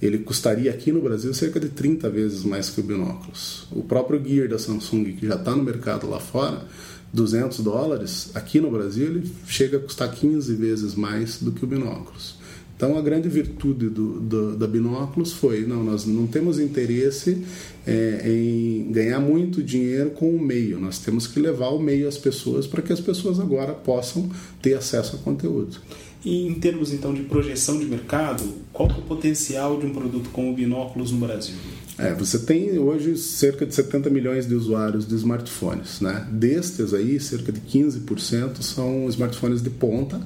ele 0.00 0.18
custaria 0.18 0.70
aqui 0.70 0.92
no 0.92 1.00
Brasil 1.00 1.32
cerca 1.32 1.58
de 1.58 1.68
30 1.68 2.08
vezes 2.10 2.44
mais 2.44 2.68
que 2.68 2.80
o 2.80 2.82
binóculos. 2.82 3.66
O 3.70 3.82
próprio 3.82 4.22
Gear 4.22 4.48
da 4.48 4.58
Samsung, 4.58 5.04
que 5.12 5.26
já 5.26 5.36
está 5.36 5.54
no 5.54 5.62
mercado 5.62 6.08
lá 6.08 6.20
fora, 6.20 6.66
200 7.12 7.60
dólares, 7.60 8.30
aqui 8.34 8.60
no 8.60 8.70
Brasil 8.70 9.06
ele 9.06 9.30
chega 9.46 9.78
a 9.78 9.80
custar 9.80 10.12
15 10.12 10.54
vezes 10.54 10.94
mais 10.94 11.40
do 11.40 11.50
que 11.52 11.64
o 11.64 11.66
binóculos. 11.66 12.36
Então 12.76 12.98
a 12.98 13.00
grande 13.00 13.26
virtude 13.26 13.88
do, 13.88 14.20
do, 14.20 14.54
da 14.54 14.66
binóculos 14.66 15.32
foi, 15.32 15.64
não, 15.64 15.82
nós 15.82 16.04
não 16.04 16.26
temos 16.26 16.58
interesse 16.58 17.42
é, 17.86 18.20
em 18.26 18.92
ganhar 18.92 19.18
muito 19.18 19.62
dinheiro 19.62 20.10
com 20.10 20.28
o 20.28 20.38
meio, 20.38 20.78
nós 20.78 20.98
temos 20.98 21.26
que 21.26 21.40
levar 21.40 21.68
o 21.68 21.80
meio 21.80 22.06
às 22.06 22.18
pessoas 22.18 22.66
para 22.66 22.82
que 22.82 22.92
as 22.92 23.00
pessoas 23.00 23.40
agora 23.40 23.72
possam 23.72 24.30
ter 24.60 24.74
acesso 24.74 25.16
ao 25.16 25.22
conteúdo. 25.22 25.78
E 26.26 26.44
em 26.44 26.54
termos 26.54 26.92
então 26.92 27.14
de 27.14 27.22
projeção 27.22 27.78
de 27.78 27.84
mercado, 27.84 28.42
qual 28.72 28.90
é 28.90 28.94
o 28.94 29.02
potencial 29.02 29.78
de 29.78 29.86
um 29.86 29.90
produto 29.90 30.28
como 30.30 30.52
binóculos 30.52 31.12
no 31.12 31.18
Brasil? 31.24 31.54
É, 31.96 32.12
você 32.14 32.40
tem 32.40 32.76
hoje 32.80 33.16
cerca 33.16 33.64
de 33.64 33.72
70 33.72 34.10
milhões 34.10 34.44
de 34.44 34.52
usuários 34.52 35.06
de 35.06 35.14
smartphones, 35.14 36.00
né? 36.00 36.26
Destes 36.32 36.92
aí, 36.92 37.20
cerca 37.20 37.52
de 37.52 37.60
15% 37.60 38.60
são 38.60 39.08
smartphones 39.08 39.62
de 39.62 39.70
ponta 39.70 40.20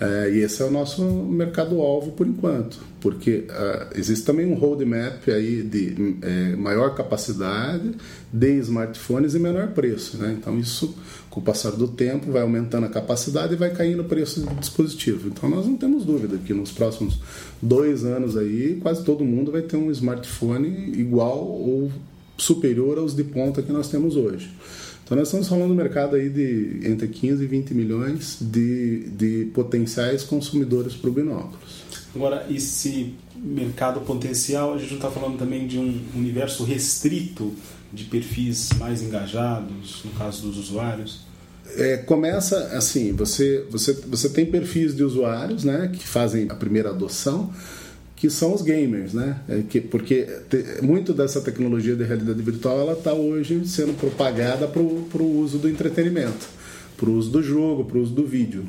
é, 0.00 0.30
e 0.30 0.38
esse 0.40 0.60
é 0.60 0.64
o 0.64 0.70
nosso 0.70 1.02
mercado-alvo 1.02 2.12
por 2.12 2.26
enquanto, 2.26 2.80
porque 3.00 3.46
uh, 3.48 3.96
existe 3.96 4.24
também 4.24 4.44
um 4.46 4.54
roadmap 4.54 5.28
aí 5.28 5.62
de 5.62 6.16
é, 6.22 6.56
maior 6.56 6.94
capacidade 6.94 7.92
de 8.32 8.58
smartphones 8.58 9.34
e 9.34 9.38
menor 9.38 9.68
preço. 9.68 10.16
Né? 10.16 10.36
Então, 10.38 10.58
isso, 10.58 10.96
com 11.30 11.40
o 11.40 11.42
passar 11.42 11.72
do 11.72 11.86
tempo, 11.86 12.32
vai 12.32 12.42
aumentando 12.42 12.86
a 12.86 12.88
capacidade 12.88 13.54
e 13.54 13.56
vai 13.56 13.70
caindo 13.70 14.00
o 14.00 14.04
preço 14.04 14.40
do 14.40 14.54
dispositivo. 14.56 15.28
Então, 15.28 15.48
nós 15.48 15.66
não 15.66 15.76
temos 15.76 16.04
dúvida 16.04 16.38
que 16.38 16.52
nos 16.52 16.72
próximos 16.72 17.20
dois 17.62 18.04
anos 18.04 18.36
aí, 18.36 18.78
quase 18.82 19.04
todo 19.04 19.24
mundo 19.24 19.52
vai 19.52 19.62
ter 19.62 19.76
um 19.76 19.90
smartphone 19.92 20.68
igual 20.98 21.38
ou 21.38 21.92
superior 22.36 22.98
aos 22.98 23.14
de 23.14 23.22
ponta 23.22 23.62
que 23.62 23.72
nós 23.72 23.88
temos 23.88 24.16
hoje. 24.16 24.50
Então 25.04 25.18
nós 25.18 25.28
estamos 25.28 25.48
falando 25.48 25.68
do 25.68 25.74
mercado 25.74 26.16
aí 26.16 26.30
de 26.30 26.80
entre 26.82 27.06
15 27.08 27.44
e 27.44 27.46
20 27.46 27.74
milhões 27.74 28.38
de, 28.40 29.10
de 29.10 29.50
potenciais 29.52 30.22
consumidores 30.22 30.94
para 30.94 31.10
o 31.10 31.12
binóculos. 31.12 31.84
Agora, 32.14 32.46
esse 32.48 33.14
mercado 33.36 34.00
potencial, 34.00 34.74
a 34.74 34.78
gente 34.78 34.90
não 34.90 34.96
está 34.96 35.10
falando 35.10 35.36
também 35.36 35.66
de 35.66 35.78
um 35.78 36.00
universo 36.14 36.64
restrito 36.64 37.52
de 37.92 38.04
perfis 38.04 38.70
mais 38.78 39.02
engajados, 39.02 40.02
no 40.04 40.12
caso 40.12 40.42
dos 40.42 40.56
usuários? 40.56 41.20
É, 41.76 41.96
começa 41.98 42.56
assim, 42.76 43.12
você, 43.12 43.66
você, 43.70 43.92
você 43.92 44.28
tem 44.28 44.46
perfis 44.46 44.94
de 44.94 45.02
usuários 45.02 45.64
né, 45.64 45.90
que 45.92 46.06
fazem 46.06 46.46
a 46.50 46.54
primeira 46.54 46.90
adoção, 46.90 47.52
que 48.24 48.30
são 48.30 48.54
os 48.54 48.62
gamers, 48.62 49.12
né? 49.12 49.36
É 49.46 49.60
que, 49.68 49.82
porque 49.82 50.26
te, 50.48 50.80
muito 50.80 51.12
dessa 51.12 51.42
tecnologia 51.42 51.94
de 51.94 52.04
realidade 52.04 52.40
virtual 52.40 52.80
ela 52.80 52.94
está 52.94 53.12
hoje 53.12 53.68
sendo 53.68 53.92
propagada 54.00 54.66
para 54.66 54.80
o 54.80 55.38
uso 55.40 55.58
do 55.58 55.68
entretenimento, 55.68 56.48
para 56.96 57.10
o 57.10 57.12
uso 57.12 57.30
do 57.30 57.42
jogo, 57.42 57.84
para 57.84 57.98
o 57.98 58.00
uso 58.00 58.14
do 58.14 58.24
vídeo. 58.26 58.64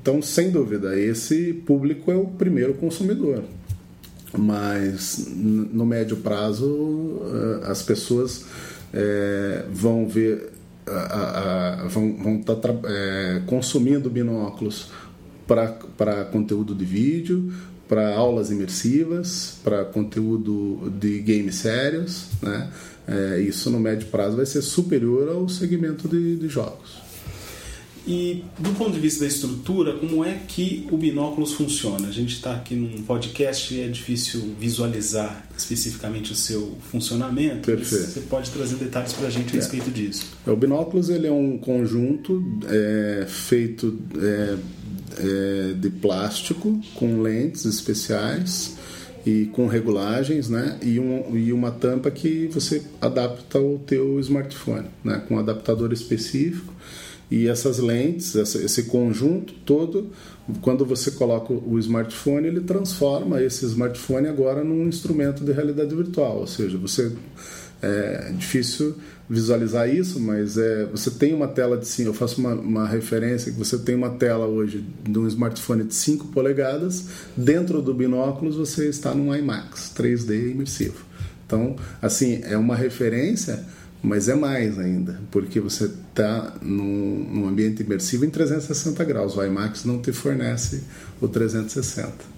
Então, 0.00 0.22
sem 0.22 0.48
dúvida, 0.48 0.96
esse 0.96 1.52
público 1.52 2.12
é 2.12 2.14
o 2.14 2.26
primeiro 2.26 2.74
consumidor. 2.74 3.42
Mas 4.38 5.26
no 5.28 5.84
médio 5.84 6.18
prazo, 6.18 7.20
eh, 7.64 7.70
as 7.70 7.82
pessoas 7.82 8.44
é, 8.92 9.64
vão 9.72 10.06
ver, 10.06 10.52
vão 11.88 12.36
estar 12.36 12.54
tá, 12.54 12.74
é, 12.84 13.42
consumindo 13.44 14.08
binóculos 14.08 14.92
para 15.48 16.26
conteúdo 16.30 16.76
de 16.76 16.84
vídeo, 16.84 17.52
para 17.88 18.14
aulas 18.14 18.50
imersivas, 18.50 19.58
para 19.62 19.84
conteúdo 19.84 20.92
de 20.98 21.20
games 21.20 21.56
sérios, 21.56 22.26
né? 22.42 22.70
É, 23.06 23.38
isso 23.40 23.70
no 23.70 23.78
médio 23.78 24.08
prazo 24.08 24.36
vai 24.36 24.46
ser 24.46 24.62
superior 24.62 25.28
ao 25.28 25.48
segmento 25.48 26.08
de, 26.08 26.36
de, 26.36 26.48
jogos. 26.48 27.04
E 28.06 28.44
do 28.58 28.70
ponto 28.70 28.92
de 28.92 29.00
vista 29.00 29.20
da 29.20 29.26
estrutura, 29.26 29.94
como 29.94 30.24
é 30.24 30.40
que 30.46 30.86
o 30.90 30.96
binóculos 30.96 31.52
funciona? 31.52 32.08
A 32.08 32.10
gente 32.10 32.34
está 32.34 32.54
aqui 32.54 32.74
num 32.74 33.02
podcast 33.02 33.74
e 33.74 33.80
é 33.80 33.88
difícil 33.88 34.54
visualizar 34.58 35.46
especificamente 35.56 36.32
o 36.32 36.34
seu 36.34 36.76
funcionamento. 36.90 37.66
Perfeito. 37.66 38.06
Você 38.06 38.20
pode 38.20 38.50
trazer 38.50 38.76
detalhes 38.76 39.12
para 39.14 39.28
a 39.28 39.30
gente 39.30 39.52
a 39.52 39.56
é. 39.56 39.60
respeito 39.60 39.90
disso. 39.90 40.26
É, 40.46 40.50
o 40.50 40.56
binóculos 40.56 41.08
ele 41.08 41.26
é 41.26 41.32
um 41.32 41.56
conjunto 41.56 42.42
é, 42.66 43.26
feito 43.26 43.98
é, 44.18 44.56
é, 45.18 45.72
de 45.74 45.90
plástico 45.90 46.80
com 46.94 47.20
lentes 47.20 47.64
especiais 47.64 48.76
e 49.26 49.46
com 49.46 49.66
regulagens, 49.66 50.48
né? 50.48 50.78
E, 50.82 51.00
um, 51.00 51.36
e 51.36 51.52
uma 51.52 51.70
tampa 51.70 52.10
que 52.10 52.48
você 52.48 52.82
adapta 53.00 53.58
ao 53.58 53.78
teu 53.78 54.20
smartphone, 54.20 54.86
né? 55.02 55.22
Com 55.26 55.36
um 55.36 55.38
adaptador 55.38 55.92
específico 55.92 56.72
e 57.30 57.48
essas 57.48 57.78
lentes, 57.78 58.34
esse 58.34 58.84
conjunto 58.84 59.54
todo, 59.64 60.10
quando 60.60 60.84
você 60.84 61.10
coloca 61.10 61.52
o 61.52 61.78
smartphone, 61.78 62.46
ele 62.46 62.60
transforma 62.60 63.42
esse 63.42 63.64
smartphone 63.64 64.28
agora 64.28 64.62
num 64.62 64.86
instrumento 64.86 65.42
de 65.42 65.50
realidade 65.50 65.94
virtual, 65.94 66.40
ou 66.40 66.46
seja, 66.46 66.76
você 66.76 67.10
é 67.82 68.32
difícil 68.32 68.96
visualizar 69.28 69.88
isso, 69.88 70.20
mas 70.20 70.58
é, 70.58 70.84
você 70.86 71.10
tem 71.10 71.32
uma 71.32 71.48
tela 71.48 71.76
de 71.78 71.86
sim, 71.86 72.04
eu 72.04 72.14
faço 72.14 72.40
uma, 72.40 72.54
uma, 72.54 72.86
referência 72.86 73.50
que 73.50 73.58
você 73.58 73.78
tem 73.78 73.94
uma 73.94 74.10
tela 74.10 74.46
hoje 74.46 74.84
de 75.02 75.18
um 75.18 75.26
smartphone 75.26 75.84
de 75.84 75.94
5 75.94 76.28
polegadas, 76.28 77.06
dentro 77.36 77.80
do 77.80 77.94
binóculos 77.94 78.56
você 78.56 78.88
está 78.88 79.14
num 79.14 79.34
IMAX 79.34 79.92
3D 79.96 80.50
imersivo. 80.50 81.04
Então, 81.46 81.76
assim, 82.02 82.40
é 82.44 82.56
uma 82.56 82.76
referência, 82.76 83.64
mas 84.02 84.28
é 84.28 84.34
mais 84.34 84.78
ainda, 84.78 85.18
porque 85.30 85.58
você 85.58 85.86
está 85.86 86.54
num, 86.60 87.26
num 87.30 87.48
ambiente 87.48 87.82
imersivo 87.82 88.26
em 88.26 88.30
360 88.30 89.02
graus. 89.04 89.36
O 89.36 89.42
IMAX 89.42 89.84
não 89.84 90.00
te 90.00 90.12
fornece 90.12 90.82
o 91.20 91.28
360 91.28 92.33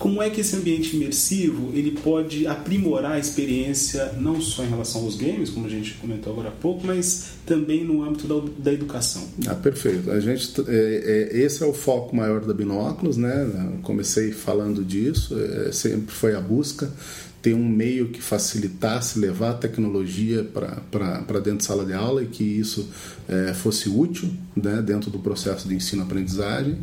como 0.00 0.22
é 0.22 0.30
que 0.30 0.40
esse 0.40 0.56
ambiente 0.56 0.96
imersivo 0.96 1.72
ele 1.74 1.90
pode 1.90 2.46
aprimorar 2.46 3.12
a 3.12 3.18
experiência 3.18 4.14
não 4.18 4.40
só 4.40 4.64
em 4.64 4.68
relação 4.68 5.02
aos 5.02 5.14
games, 5.14 5.50
como 5.50 5.66
a 5.66 5.68
gente 5.68 5.92
comentou 6.00 6.32
agora 6.32 6.48
há 6.48 6.52
pouco, 6.52 6.86
mas 6.86 7.32
também 7.44 7.84
no 7.84 8.02
âmbito 8.02 8.26
da, 8.26 8.50
da 8.58 8.72
educação? 8.72 9.22
Ah, 9.46 9.54
perfeito. 9.54 10.10
A 10.10 10.18
gente, 10.18 10.58
é, 10.66 11.28
é, 11.34 11.40
esse 11.42 11.62
é 11.62 11.66
o 11.66 11.74
foco 11.74 12.16
maior 12.16 12.40
da 12.40 12.54
Binóculos, 12.54 13.18
né? 13.18 13.78
Comecei 13.82 14.32
falando 14.32 14.82
disso, 14.82 15.38
é, 15.38 15.70
sempre 15.70 16.14
foi 16.14 16.34
a 16.34 16.40
busca 16.40 16.90
ter 17.42 17.54
um 17.54 17.66
meio 17.66 18.08
que 18.08 18.20
facilitasse 18.20 19.18
levar 19.18 19.50
a 19.50 19.54
tecnologia 19.54 20.44
para 20.44 21.40
dentro 21.40 21.58
de 21.58 21.64
sala 21.64 21.84
de 21.84 21.92
aula 21.94 22.22
e 22.22 22.26
que 22.26 22.44
isso 22.44 22.88
é, 23.28 23.54
fosse 23.54 23.88
útil 23.88 24.30
né, 24.54 24.82
dentro 24.82 25.10
do 25.10 25.18
processo 25.18 25.66
de 25.66 25.74
ensino-aprendizagem. 25.74 26.78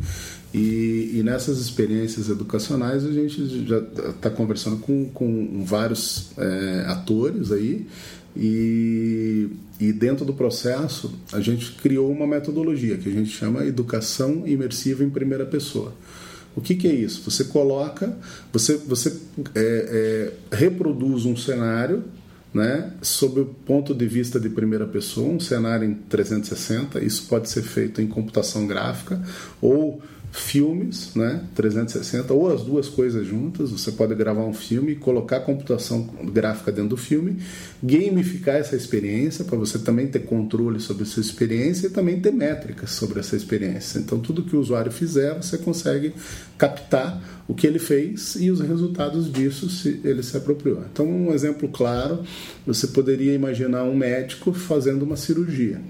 E, 0.52 1.12
e, 1.14 1.22
nessas 1.22 1.58
experiências 1.58 2.30
educacionais 2.30 3.04
a 3.04 3.12
gente 3.12 3.66
já 3.66 3.78
está 3.78 4.30
conversando 4.30 4.78
com, 4.78 5.04
com 5.10 5.62
vários 5.62 6.30
é, 6.38 6.86
atores 6.86 7.52
aí 7.52 7.86
e, 8.34 9.48
e 9.78 9.92
dentro 9.92 10.24
do 10.24 10.32
processo 10.32 11.12
a 11.34 11.40
gente 11.40 11.72
criou 11.72 12.10
uma 12.10 12.26
metodologia 12.26 12.96
que 12.96 13.10
a 13.10 13.12
gente 13.12 13.30
chama 13.30 13.66
educação 13.66 14.46
imersiva 14.46 15.04
em 15.04 15.10
primeira 15.10 15.44
pessoa. 15.44 15.92
O 16.56 16.62
que, 16.62 16.74
que 16.74 16.88
é 16.88 16.92
isso? 16.94 17.30
Você 17.30 17.44
coloca, 17.44 18.16
você, 18.52 18.76
você 18.76 19.16
é, 19.54 20.32
é, 20.50 20.56
reproduz 20.56 21.24
um 21.26 21.36
cenário 21.36 22.04
né, 22.52 22.92
sob 23.02 23.40
o 23.40 23.44
ponto 23.46 23.94
de 23.94 24.06
vista 24.06 24.40
de 24.40 24.48
primeira 24.48 24.86
pessoa, 24.86 25.28
um 25.28 25.38
cenário 25.38 25.88
em 25.88 25.94
360. 25.94 27.00
Isso 27.04 27.26
pode 27.28 27.48
ser 27.48 27.62
feito 27.62 28.00
em 28.00 28.06
computação 28.06 28.66
gráfica 28.66 29.22
ou 29.60 30.02
filmes, 30.30 31.14
né, 31.14 31.42
360, 31.54 32.32
ou 32.34 32.52
as 32.52 32.62
duas 32.62 32.88
coisas 32.88 33.26
juntas. 33.26 33.70
Você 33.70 33.92
pode 33.92 34.14
gravar 34.14 34.44
um 34.44 34.52
filme, 34.52 34.94
colocar 34.94 35.40
computação 35.40 36.08
gráfica 36.32 36.70
dentro 36.70 36.90
do 36.90 36.96
filme, 36.96 37.38
gamificar 37.82 38.56
essa 38.56 38.76
experiência 38.76 39.44
para 39.44 39.56
você 39.56 39.78
também 39.78 40.06
ter 40.06 40.20
controle 40.20 40.80
sobre 40.80 41.04
essa 41.04 41.20
experiência 41.20 41.86
e 41.86 41.90
também 41.90 42.20
ter 42.20 42.32
métricas 42.32 42.90
sobre 42.90 43.20
essa 43.20 43.36
experiência. 43.36 43.98
Então, 43.98 44.18
tudo 44.20 44.42
que 44.42 44.56
o 44.56 44.60
usuário 44.60 44.92
fizer, 44.92 45.34
você 45.34 45.56
consegue 45.58 46.12
captar 46.56 47.22
o 47.46 47.54
que 47.54 47.66
ele 47.66 47.78
fez 47.78 48.36
e 48.38 48.50
os 48.50 48.60
resultados 48.60 49.32
disso 49.32 49.70
se 49.70 50.00
ele 50.04 50.22
se 50.22 50.36
apropriou. 50.36 50.84
Então, 50.92 51.06
um 51.08 51.32
exemplo 51.32 51.68
claro, 51.68 52.22
você 52.66 52.88
poderia 52.88 53.32
imaginar 53.32 53.84
um 53.84 53.96
médico 53.96 54.52
fazendo 54.52 55.02
uma 55.02 55.16
cirurgia. 55.16 55.80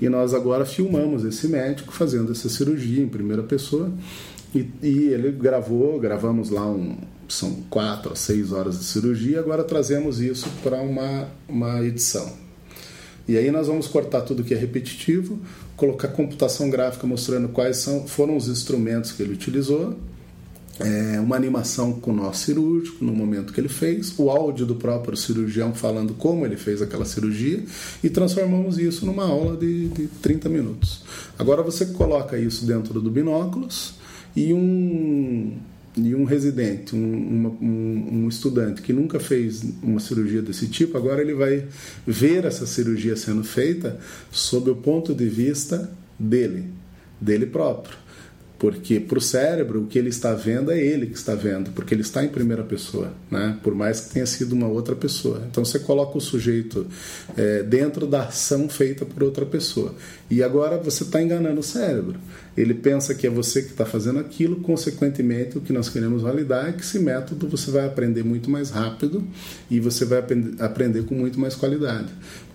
E 0.00 0.08
nós 0.08 0.32
agora 0.32 0.64
filmamos 0.64 1.24
esse 1.24 1.46
médico 1.46 1.92
fazendo 1.92 2.32
essa 2.32 2.48
cirurgia 2.48 3.02
em 3.02 3.08
primeira 3.08 3.42
pessoa. 3.42 3.92
E, 4.54 4.68
e 4.82 5.08
ele 5.08 5.30
gravou, 5.30 6.00
gravamos 6.00 6.50
lá 6.50 6.66
um, 6.66 6.96
são 7.28 7.52
quatro 7.68 8.12
a 8.12 8.16
seis 8.16 8.52
horas 8.52 8.78
de 8.78 8.84
cirurgia. 8.84 9.38
Agora 9.38 9.62
trazemos 9.62 10.20
isso 10.20 10.48
para 10.62 10.80
uma, 10.80 11.28
uma 11.48 11.84
edição. 11.84 12.32
E 13.28 13.36
aí 13.36 13.50
nós 13.50 13.68
vamos 13.68 13.86
cortar 13.86 14.22
tudo 14.22 14.42
que 14.42 14.54
é 14.54 14.56
repetitivo, 14.56 15.38
colocar 15.76 16.08
computação 16.08 16.68
gráfica 16.68 17.06
mostrando 17.06 17.48
quais 17.48 17.76
são, 17.76 18.06
foram 18.06 18.36
os 18.36 18.48
instrumentos 18.48 19.12
que 19.12 19.22
ele 19.22 19.34
utilizou, 19.34 19.96
é, 20.80 21.20
uma 21.20 21.36
animação 21.36 21.92
com 21.92 22.10
o 22.10 22.14
nosso 22.14 22.46
cirúrgico 22.46 23.04
no 23.04 23.12
momento 23.12 23.52
que 23.52 23.60
ele 23.60 23.68
fez, 23.68 24.14
o 24.18 24.30
áudio 24.30 24.64
do 24.64 24.74
próprio 24.74 25.16
cirurgião 25.16 25.74
falando 25.74 26.14
como 26.14 26.46
ele 26.46 26.56
fez 26.56 26.80
aquela 26.80 27.04
cirurgia 27.04 27.62
e 28.02 28.08
transformamos 28.08 28.78
isso 28.78 29.04
numa 29.04 29.24
aula 29.24 29.56
de, 29.56 29.88
de 29.88 30.06
30 30.06 30.48
minutos. 30.48 31.02
Agora 31.38 31.62
você 31.62 31.86
coloca 31.86 32.38
isso 32.38 32.64
dentro 32.64 33.00
do 33.00 33.10
binóculos 33.10 33.94
e 34.34 34.54
um, 34.54 35.58
e 35.96 36.14
um 36.14 36.24
residente, 36.24 36.96
um, 36.96 37.56
um, 37.60 38.08
um, 38.12 38.28
estudante 38.28 38.80
que 38.80 38.92
nunca 38.92 39.20
fez 39.20 39.62
uma 39.82 40.00
cirurgia 40.00 40.40
desse 40.40 40.66
tipo, 40.66 40.96
agora 40.96 41.20
ele 41.20 41.34
vai 41.34 41.66
ver 42.06 42.46
essa 42.46 42.66
cirurgia 42.66 43.16
sendo 43.16 43.44
feita 43.44 43.98
sob 44.30 44.70
o 44.70 44.76
ponto 44.76 45.14
de 45.14 45.28
vista 45.28 45.90
dele, 46.18 46.66
dele 47.20 47.44
próprio. 47.44 47.96
Porque 48.60 49.00
para 49.00 49.16
o 49.16 49.22
cérebro, 49.22 49.80
o 49.80 49.86
que 49.86 49.98
ele 49.98 50.10
está 50.10 50.34
vendo 50.34 50.70
é 50.70 50.78
ele 50.78 51.06
que 51.06 51.16
está 51.16 51.34
vendo, 51.34 51.70
porque 51.70 51.94
ele 51.94 52.02
está 52.02 52.22
em 52.22 52.28
primeira 52.28 52.62
pessoa, 52.62 53.10
né? 53.30 53.56
por 53.62 53.74
mais 53.74 54.00
que 54.00 54.12
tenha 54.12 54.26
sido 54.26 54.52
uma 54.52 54.68
outra 54.68 54.94
pessoa. 54.94 55.42
Então 55.50 55.64
você 55.64 55.78
coloca 55.78 56.18
o 56.18 56.20
sujeito 56.20 56.86
é, 57.38 57.62
dentro 57.62 58.06
da 58.06 58.24
ação 58.24 58.68
feita 58.68 59.06
por 59.06 59.22
outra 59.22 59.46
pessoa. 59.46 59.94
E 60.30 60.42
agora 60.42 60.76
você 60.76 61.04
está 61.04 61.22
enganando 61.22 61.58
o 61.58 61.62
cérebro. 61.62 62.20
Ele 62.60 62.74
pensa 62.74 63.14
que 63.14 63.26
é 63.26 63.30
você 63.30 63.62
que 63.62 63.70
está 63.70 63.86
fazendo 63.86 64.18
aquilo, 64.18 64.56
consequentemente, 64.56 65.56
o 65.56 65.60
que 65.60 65.72
nós 65.72 65.88
queremos 65.88 66.22
validar 66.22 66.68
é 66.68 66.72
que 66.72 66.82
esse 66.82 66.98
método 66.98 67.48
você 67.48 67.70
vai 67.70 67.86
aprender 67.86 68.22
muito 68.22 68.50
mais 68.50 68.70
rápido 68.70 69.26
e 69.70 69.80
você 69.80 70.04
vai 70.04 70.22
aprender 70.58 71.04
com 71.04 71.14
muito 71.14 71.40
mais 71.40 71.54
qualidade 71.54 72.10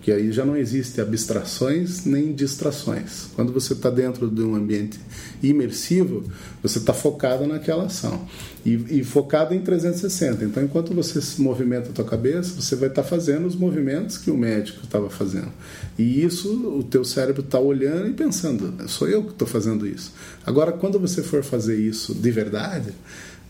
que 0.06 0.12
aí 0.12 0.30
já 0.30 0.44
não 0.44 0.56
existe 0.56 1.00
abstrações 1.00 2.04
nem 2.04 2.32
distrações. 2.32 3.28
Quando 3.34 3.52
você 3.52 3.72
está 3.72 3.90
dentro 3.90 4.30
de 4.30 4.40
um 4.40 4.54
ambiente 4.54 5.00
imersivo, 5.42 6.22
você 6.62 6.78
está 6.78 6.92
focado 6.92 7.44
naquela 7.44 7.86
ação 7.86 8.24
e, 8.66 8.98
e, 8.98 9.04
focado 9.04 9.54
em 9.54 9.60
360. 9.60 10.44
Então, 10.44 10.60
enquanto 10.60 10.92
você 10.92 11.20
movimenta 11.40 11.90
a 11.90 11.92
tua 11.92 12.04
cabeça, 12.04 12.60
você 12.60 12.74
vai 12.74 12.88
estar 12.88 13.04
tá 13.04 13.08
fazendo 13.08 13.46
os 13.46 13.54
movimentos 13.54 14.18
que 14.18 14.28
o 14.28 14.36
médico 14.36 14.80
estava 14.82 15.08
fazendo. 15.08 15.52
E 15.96 16.24
isso, 16.24 16.52
o 16.76 16.82
teu 16.82 17.04
cérebro 17.04 17.42
está 17.42 17.60
olhando 17.60 18.08
e 18.08 18.12
pensando: 18.12 18.88
sou 18.88 19.08
eu 19.08 19.22
que 19.22 19.30
estou 19.30 19.46
fazendo 19.46 19.86
isso. 19.86 20.12
Agora, 20.44 20.72
quando 20.72 20.98
você 20.98 21.22
for 21.22 21.44
fazer 21.44 21.76
isso 21.76 22.12
de 22.12 22.30
verdade, 22.32 22.92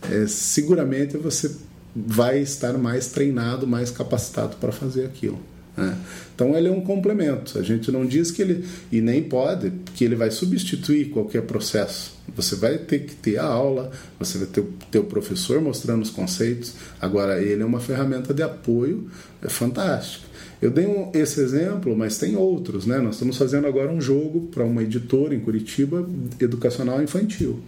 é, 0.03 0.27
seguramente 0.27 1.17
você 1.17 1.51
vai 1.95 2.39
estar 2.39 2.77
mais 2.77 3.07
treinado, 3.07 3.65
mais 3.65 3.89
capacitado 3.89 4.57
para 4.57 4.71
fazer 4.71 5.03
aquilo. 5.05 5.39
Né? 5.77 5.95
Então 6.33 6.57
ele 6.57 6.67
é 6.67 6.71
um 6.71 6.81
complemento. 6.81 7.57
A 7.57 7.61
gente 7.61 7.91
não 7.91 8.05
diz 8.05 8.31
que 8.31 8.41
ele, 8.41 8.65
e 8.91 8.99
nem 8.99 9.23
pode, 9.23 9.71
que 9.93 10.03
ele 10.03 10.15
vai 10.15 10.31
substituir 10.31 11.09
qualquer 11.09 11.43
processo. 11.43 12.17
Você 12.35 12.55
vai 12.55 12.79
ter 12.79 13.05
que 13.05 13.15
ter 13.15 13.37
a 13.37 13.45
aula, 13.45 13.91
você 14.19 14.39
vai 14.39 14.47
ter 14.91 14.99
o 14.99 15.03
professor 15.03 15.61
mostrando 15.61 16.01
os 16.01 16.09
conceitos. 16.09 16.73
Agora, 16.99 17.41
ele 17.41 17.61
é 17.61 17.65
uma 17.65 17.79
ferramenta 17.79 18.33
de 18.33 18.41
apoio 18.41 19.07
é 19.41 19.49
fantástico. 19.49 20.25
Eu 20.59 20.71
dei 20.71 20.87
um, 20.87 21.11
esse 21.13 21.39
exemplo, 21.39 21.95
mas 21.95 22.17
tem 22.17 22.35
outros. 22.35 22.87
Né? 22.87 22.97
Nós 22.97 23.15
estamos 23.15 23.37
fazendo 23.37 23.67
agora 23.67 23.91
um 23.91 24.01
jogo 24.01 24.47
para 24.47 24.63
uma 24.63 24.81
editora 24.81 25.35
em 25.35 25.39
Curitiba, 25.39 26.07
educacional 26.39 27.01
infantil, 27.01 27.59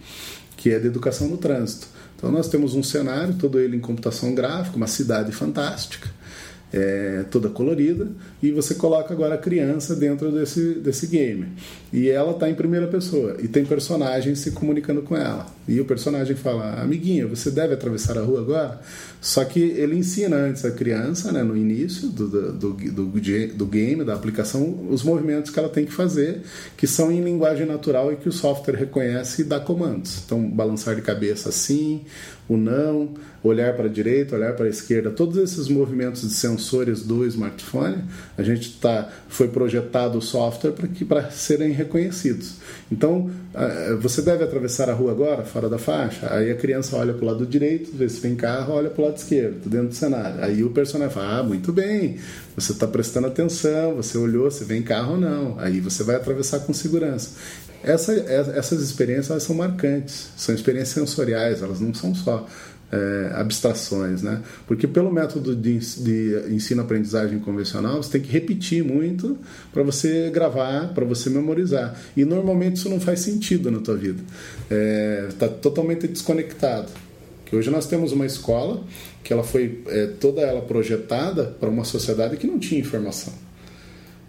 que 0.56 0.70
é 0.70 0.78
de 0.78 0.88
educação 0.88 1.28
no 1.28 1.36
trânsito. 1.38 1.86
Então, 2.16 2.30
nós 2.30 2.48
temos 2.48 2.74
um 2.74 2.82
cenário, 2.82 3.34
todo 3.34 3.58
ele 3.58 3.76
em 3.76 3.80
computação 3.80 4.34
gráfica, 4.34 4.76
uma 4.76 4.88
cidade 4.88 5.32
fantástica 5.32 6.10
é, 6.72 7.24
toda 7.30 7.48
colorida, 7.48 8.08
e 8.42 8.52
você 8.52 8.74
coloca 8.74 9.12
agora 9.12 9.34
a 9.34 9.38
criança 9.38 9.96
dentro 9.96 10.30
desse, 10.30 10.74
desse 10.74 11.06
game. 11.06 11.48
E 11.92 12.08
ela 12.08 12.32
está 12.32 12.48
em 12.48 12.54
primeira 12.54 12.86
pessoa, 12.86 13.36
e 13.40 13.48
tem 13.48 13.64
personagens 13.64 14.38
se 14.38 14.52
comunicando 14.52 15.02
com 15.02 15.16
ela. 15.16 15.46
E 15.66 15.80
o 15.80 15.84
personagem 15.84 16.36
fala: 16.36 16.80
Amiguinha, 16.80 17.26
você 17.26 17.50
deve 17.50 17.74
atravessar 17.74 18.18
a 18.18 18.22
rua 18.22 18.40
agora? 18.40 18.80
Só 19.20 19.44
que 19.44 19.60
ele 19.60 19.96
ensina 19.96 20.36
antes 20.36 20.64
a 20.64 20.70
criança, 20.70 21.30
né, 21.30 21.42
no 21.42 21.56
início 21.56 22.08
do, 22.08 22.26
do, 22.26 22.52
do, 22.52 22.72
do, 23.54 23.66
game, 23.66 24.02
da 24.02 24.14
aplicação, 24.14 24.86
os 24.88 25.02
movimentos 25.02 25.50
que 25.50 25.58
ela 25.58 25.68
tem 25.68 25.84
que 25.84 25.92
fazer, 25.92 26.40
que 26.76 26.86
são 26.86 27.12
em 27.12 27.22
linguagem 27.22 27.66
natural 27.66 28.12
e 28.12 28.16
que 28.16 28.28
o 28.28 28.32
software 28.32 28.76
reconhece 28.76 29.42
e 29.42 29.44
dá 29.44 29.60
comandos. 29.60 30.22
Então, 30.24 30.48
balançar 30.48 30.94
de 30.94 31.02
cabeça 31.02 31.50
assim, 31.50 32.02
o 32.48 32.56
não, 32.56 33.10
olhar 33.44 33.74
para 33.76 33.84
a 33.86 33.88
direita, 33.88 34.34
olhar 34.34 34.54
para 34.54 34.66
a 34.66 34.68
esquerda, 34.68 35.10
todos 35.10 35.36
esses 35.36 35.68
movimentos 35.68 36.22
de 36.22 36.34
sensores 36.60 37.02
do 37.02 37.24
smartphone, 37.26 38.04
a 38.36 38.42
gente 38.42 38.78
tá, 38.78 39.08
foi 39.28 39.48
projetado 39.48 40.18
o 40.18 40.22
software 40.22 40.72
para 41.08 41.30
serem 41.30 41.72
reconhecidos. 41.72 42.56
Então, 42.92 43.30
você 44.00 44.22
deve 44.22 44.44
atravessar 44.44 44.88
a 44.90 44.92
rua 44.92 45.10
agora, 45.10 45.44
fora 45.44 45.68
da 45.68 45.78
faixa? 45.78 46.32
Aí 46.32 46.50
a 46.50 46.54
criança 46.54 46.96
olha 46.96 47.14
para 47.14 47.24
o 47.24 47.26
lado 47.26 47.46
direito, 47.46 47.90
vê 47.94 48.08
se 48.08 48.20
tem 48.20 48.36
carro, 48.36 48.74
olha 48.74 48.90
para 48.90 49.02
o 49.02 49.04
lado 49.06 49.16
esquerdo, 49.16 49.68
dentro 49.68 49.88
do 49.88 49.94
cenário. 49.94 50.44
Aí 50.44 50.62
o 50.62 50.70
personagem 50.70 51.14
fala: 51.14 51.38
Ah, 51.38 51.42
muito 51.42 51.72
bem, 51.72 52.18
você 52.54 52.72
está 52.72 52.86
prestando 52.86 53.26
atenção, 53.26 53.96
você 53.96 54.18
olhou 54.18 54.50
se 54.50 54.64
vem 54.64 54.82
carro 54.82 55.14
ou 55.14 55.20
não. 55.20 55.58
Aí 55.58 55.80
você 55.80 56.04
vai 56.04 56.16
atravessar 56.16 56.60
com 56.60 56.72
segurança. 56.72 57.30
Essa, 57.82 58.12
essas 58.12 58.82
experiências 58.82 59.42
são 59.42 59.56
marcantes, 59.56 60.28
são 60.36 60.54
experiências 60.54 60.94
sensoriais, 60.94 61.62
elas 61.62 61.80
não 61.80 61.94
são 61.94 62.14
só 62.14 62.46
é, 62.92 63.30
abstrações, 63.34 64.22
né? 64.22 64.42
Porque 64.66 64.86
pelo 64.86 65.12
método 65.12 65.54
de, 65.54 65.78
de 65.78 66.54
ensino-aprendizagem 66.54 67.38
convencional, 67.38 68.02
você 68.02 68.12
tem 68.12 68.20
que 68.20 68.32
repetir 68.32 68.84
muito 68.84 69.38
para 69.72 69.82
você 69.82 70.30
gravar, 70.30 70.92
para 70.94 71.04
você 71.04 71.30
memorizar. 71.30 71.98
E 72.16 72.24
normalmente 72.24 72.76
isso 72.76 72.88
não 72.88 73.00
faz 73.00 73.20
sentido 73.20 73.70
na 73.70 73.78
tua 73.78 73.96
vida. 73.96 74.22
Está 74.62 74.74
é, 74.74 75.28
tá 75.38 75.48
totalmente 75.48 76.06
desconectado. 76.08 76.90
Hoje 77.52 77.68
nós 77.68 77.86
temos 77.86 78.12
uma 78.12 78.26
escola 78.26 78.84
que 79.24 79.32
ela 79.32 79.42
foi 79.42 79.82
é, 79.88 80.06
toda 80.06 80.40
ela 80.40 80.62
projetada 80.62 81.44
para 81.44 81.68
uma 81.68 81.84
sociedade 81.84 82.36
que 82.36 82.46
não 82.46 82.58
tinha 82.60 82.80
informação. 82.80 83.32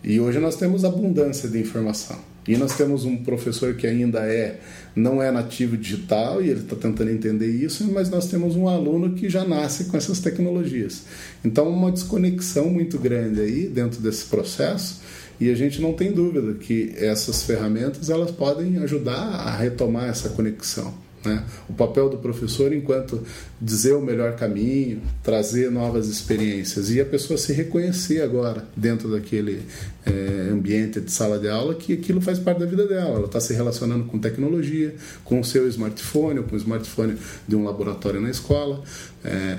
E 0.04 0.20
hoje 0.20 0.40
nós 0.40 0.56
temos 0.56 0.84
abundância 0.84 1.48
de 1.48 1.60
informação. 1.60 2.31
E 2.48 2.58
nós 2.58 2.76
temos 2.76 3.06
um 3.06 3.18
professor 3.18 3.76
que 3.76 3.86
ainda 3.86 4.20
é 4.20 4.60
não 4.96 5.22
é 5.22 5.32
nativo 5.32 5.78
digital 5.78 6.42
e 6.42 6.50
ele 6.50 6.62
está 6.62 6.76
tentando 6.76 7.12
entender 7.12 7.48
isso, 7.48 7.90
mas 7.92 8.10
nós 8.10 8.28
temos 8.28 8.56
um 8.56 8.68
aluno 8.68 9.14
que 9.14 9.30
já 9.30 9.46
nasce 9.46 9.86
com 9.86 9.96
essas 9.96 10.20
tecnologias. 10.20 11.04
Então, 11.46 11.70
uma 11.70 11.92
desconexão 11.92 12.70
muito 12.70 12.98
grande 12.98 13.42
aí 13.42 13.68
dentro 13.68 14.02
desse 14.02 14.26
processo 14.26 15.02
e 15.40 15.50
a 15.50 15.56
gente 15.56 15.82
não 15.82 15.94
tem 15.94 16.12
dúvida 16.12 16.54
que 16.56 16.94
essas 16.98 17.44
ferramentas 17.44 18.10
elas 18.10 18.32
podem 18.32 18.78
ajudar 18.80 19.14
a 19.14 19.56
retomar 19.56 20.10
essa 20.10 20.30
conexão. 20.30 20.94
Né? 21.24 21.44
O 21.70 21.74
papel 21.74 22.10
do 22.10 22.18
professor 22.18 22.74
enquanto 22.74 23.22
dizer 23.60 23.94
o 23.94 24.02
melhor 24.02 24.36
caminho, 24.36 25.02
trazer 25.24 25.70
novas 25.70 26.08
experiências 26.08 26.90
e 26.90 27.00
a 27.00 27.06
pessoa 27.06 27.38
se 27.38 27.54
reconhecer 27.54 28.22
agora 28.22 28.66
dentro 28.76 29.12
daquele 29.12 29.64
é, 30.06 30.50
ambiente 30.52 31.00
de 31.00 31.12
sala 31.12 31.38
de 31.38 31.48
aula 31.48 31.76
que 31.76 31.94
aquilo 31.94 32.22
faz 32.22 32.40
parte 32.40 32.60
da 32.60 32.66
vida 32.66 32.88
dela. 32.88 33.18
Ela 33.18 33.26
está 33.26 33.40
se 33.40 33.54
relacionando 33.54 34.06
com 34.06 34.18
tecnologia, 34.18 34.96
com 35.24 35.40
o 35.40 35.44
seu 35.44 35.68
smartphone 35.68 36.40
ou 36.40 36.46
com 36.46 36.56
o 36.56 36.58
smartphone 36.58 37.18
de 37.48 37.56
um 37.56 37.64
laboratório 37.64 38.20
na 38.20 38.30
escola. 38.30 38.82
É, 39.24 39.58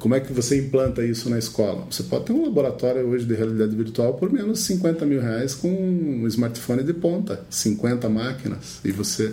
como 0.00 0.16
é 0.16 0.20
que 0.20 0.32
você 0.32 0.58
implanta 0.58 1.04
isso 1.04 1.30
na 1.30 1.38
escola? 1.38 1.86
Você 1.88 2.02
pode 2.02 2.24
ter 2.24 2.32
um 2.32 2.44
laboratório 2.44 3.06
hoje 3.06 3.24
de 3.24 3.34
realidade 3.34 3.74
virtual 3.74 4.14
por 4.14 4.30
menos 4.30 4.60
50 4.60 5.06
mil 5.06 5.20
reais 5.20 5.54
com 5.54 5.68
um 5.68 6.26
smartphone 6.26 6.82
de 6.82 6.92
ponta, 6.92 7.40
50 7.48 8.08
máquinas, 8.08 8.80
e 8.84 8.90
você 8.90 9.32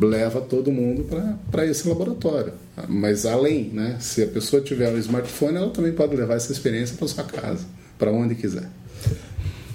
leva 0.00 0.40
todo 0.40 0.70
mundo 0.70 1.06
para 1.50 1.66
esse 1.66 1.88
laboratório. 1.88 2.52
Mas 2.88 3.24
além, 3.24 3.70
né, 3.72 3.96
se 4.00 4.22
a 4.22 4.26
pessoa 4.26 4.60
tiver 4.60 4.92
um 4.92 4.98
smartphone, 4.98 5.56
ela 5.56 5.70
também 5.70 5.92
pode 5.92 6.14
levar 6.16 6.34
essa 6.34 6.52
experiência 6.52 6.96
para 6.96 7.08
sua 7.08 7.24
casa, 7.24 7.64
para 7.98 8.10
onde 8.10 8.34
quiser. 8.34 8.68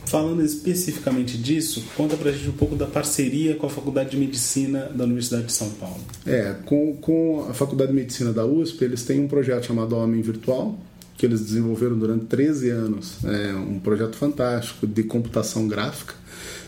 Falando 0.05 0.43
especificamente 0.43 1.37
disso, 1.37 1.85
conta 1.95 2.17
para 2.17 2.31
a 2.31 2.33
gente 2.33 2.49
um 2.49 2.53
pouco 2.53 2.75
da 2.75 2.85
parceria 2.85 3.55
com 3.55 3.65
a 3.65 3.69
Faculdade 3.69 4.09
de 4.09 4.17
Medicina 4.17 4.91
da 4.93 5.05
Universidade 5.05 5.45
de 5.45 5.53
São 5.53 5.69
Paulo. 5.69 6.01
É, 6.25 6.53
com, 6.65 6.97
com 6.97 7.47
a 7.49 7.53
Faculdade 7.53 7.91
de 7.91 7.97
Medicina 7.97 8.33
da 8.33 8.45
USP, 8.45 8.83
eles 8.83 9.03
têm 9.03 9.21
um 9.21 9.27
projeto 9.29 9.67
chamado 9.67 9.95
Homem 9.95 10.21
Virtual, 10.21 10.77
que 11.17 11.25
eles 11.25 11.39
desenvolveram 11.39 11.97
durante 11.97 12.25
13 12.25 12.69
anos. 12.71 13.23
É 13.23 13.53
um 13.53 13.79
projeto 13.79 14.17
fantástico 14.17 14.85
de 14.85 15.03
computação 15.03 15.65
gráfica 15.65 16.13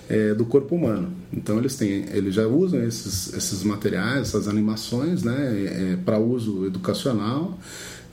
é, 0.09 0.33
do 0.33 0.45
corpo 0.45 0.75
humano. 0.75 1.11
Então 1.31 1.57
eles 1.57 1.75
têm, 1.75 2.05
eles 2.11 2.35
já 2.35 2.47
usam 2.47 2.83
esses, 2.83 3.33
esses 3.33 3.63
materiais, 3.63 4.29
essas 4.29 4.47
animações, 4.47 5.23
né, 5.23 5.93
é, 5.93 5.97
para 6.03 6.17
uso 6.17 6.65
educacional. 6.65 7.57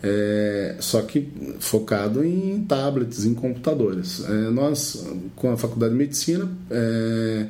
É, 0.02 0.76
só 0.80 1.02
que 1.02 1.28
focado 1.58 2.24
em 2.24 2.64
tablets, 2.64 3.26
em 3.26 3.34
computadores. 3.34 4.24
É, 4.24 4.50
nós, 4.50 5.06
com 5.36 5.52
a 5.52 5.56
Faculdade 5.58 5.92
de 5.92 5.98
Medicina, 5.98 6.50
é, 6.70 7.46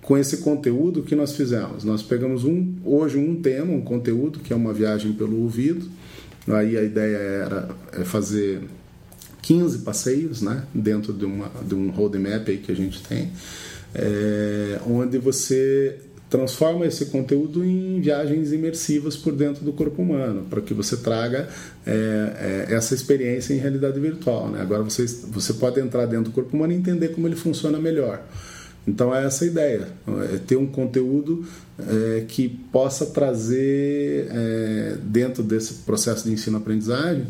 com 0.00 0.16
esse 0.16 0.38
conteúdo 0.38 1.02
que 1.02 1.16
nós 1.16 1.34
fizemos, 1.34 1.84
nós 1.84 2.02
pegamos 2.02 2.44
um, 2.44 2.74
hoje 2.84 3.18
um 3.18 3.40
tema, 3.40 3.72
um 3.72 3.80
conteúdo 3.80 4.38
que 4.40 4.52
é 4.52 4.56
uma 4.56 4.72
viagem 4.72 5.12
pelo 5.12 5.40
ouvido. 5.42 5.88
Aí 6.48 6.76
a 6.76 6.82
ideia 6.82 7.16
era 7.16 7.68
é 7.92 8.04
fazer 8.04 8.62
15 9.42 9.78
passeios, 9.80 10.40
né, 10.40 10.64
dentro 10.72 11.12
de, 11.12 11.24
uma, 11.24 11.50
de 11.66 11.74
um 11.74 11.90
roadmap 11.90 12.48
aí 12.48 12.58
que 12.58 12.72
a 12.72 12.76
gente 12.76 13.02
tem. 13.02 13.30
é, 13.94 14.80
onde 14.86 15.18
você 15.18 15.98
transforma 16.30 16.86
esse 16.86 17.06
conteúdo 17.06 17.62
em 17.62 18.00
viagens 18.00 18.52
imersivas 18.52 19.18
por 19.18 19.34
dentro 19.34 19.62
do 19.66 19.72
corpo 19.72 20.00
humano, 20.00 20.46
para 20.48 20.62
que 20.62 20.72
você 20.72 20.96
traga 20.96 21.46
é, 21.86 22.66
é, 22.70 22.74
essa 22.74 22.94
experiência 22.94 23.52
em 23.52 23.58
realidade 23.58 24.00
virtual. 24.00 24.48
Né? 24.48 24.62
Agora 24.62 24.82
você, 24.82 25.04
você 25.04 25.52
pode 25.52 25.78
entrar 25.78 26.06
dentro 26.06 26.30
do 26.30 26.30
corpo 26.30 26.56
humano 26.56 26.72
e 26.72 26.76
entender 26.76 27.08
como 27.08 27.28
ele 27.28 27.36
funciona 27.36 27.78
melhor. 27.78 28.22
Então 28.88 29.14
é 29.14 29.26
essa 29.26 29.44
a 29.44 29.46
ideia, 29.46 29.88
é 30.32 30.38
ter 30.38 30.56
um 30.56 30.66
conteúdo 30.66 31.44
é, 31.78 32.24
que 32.26 32.48
possa 32.48 33.06
trazer 33.06 34.26
é, 34.30 34.96
dentro 35.04 35.42
desse 35.42 35.74
processo 35.84 36.24
de 36.24 36.32
ensino-aprendizagem 36.32 37.26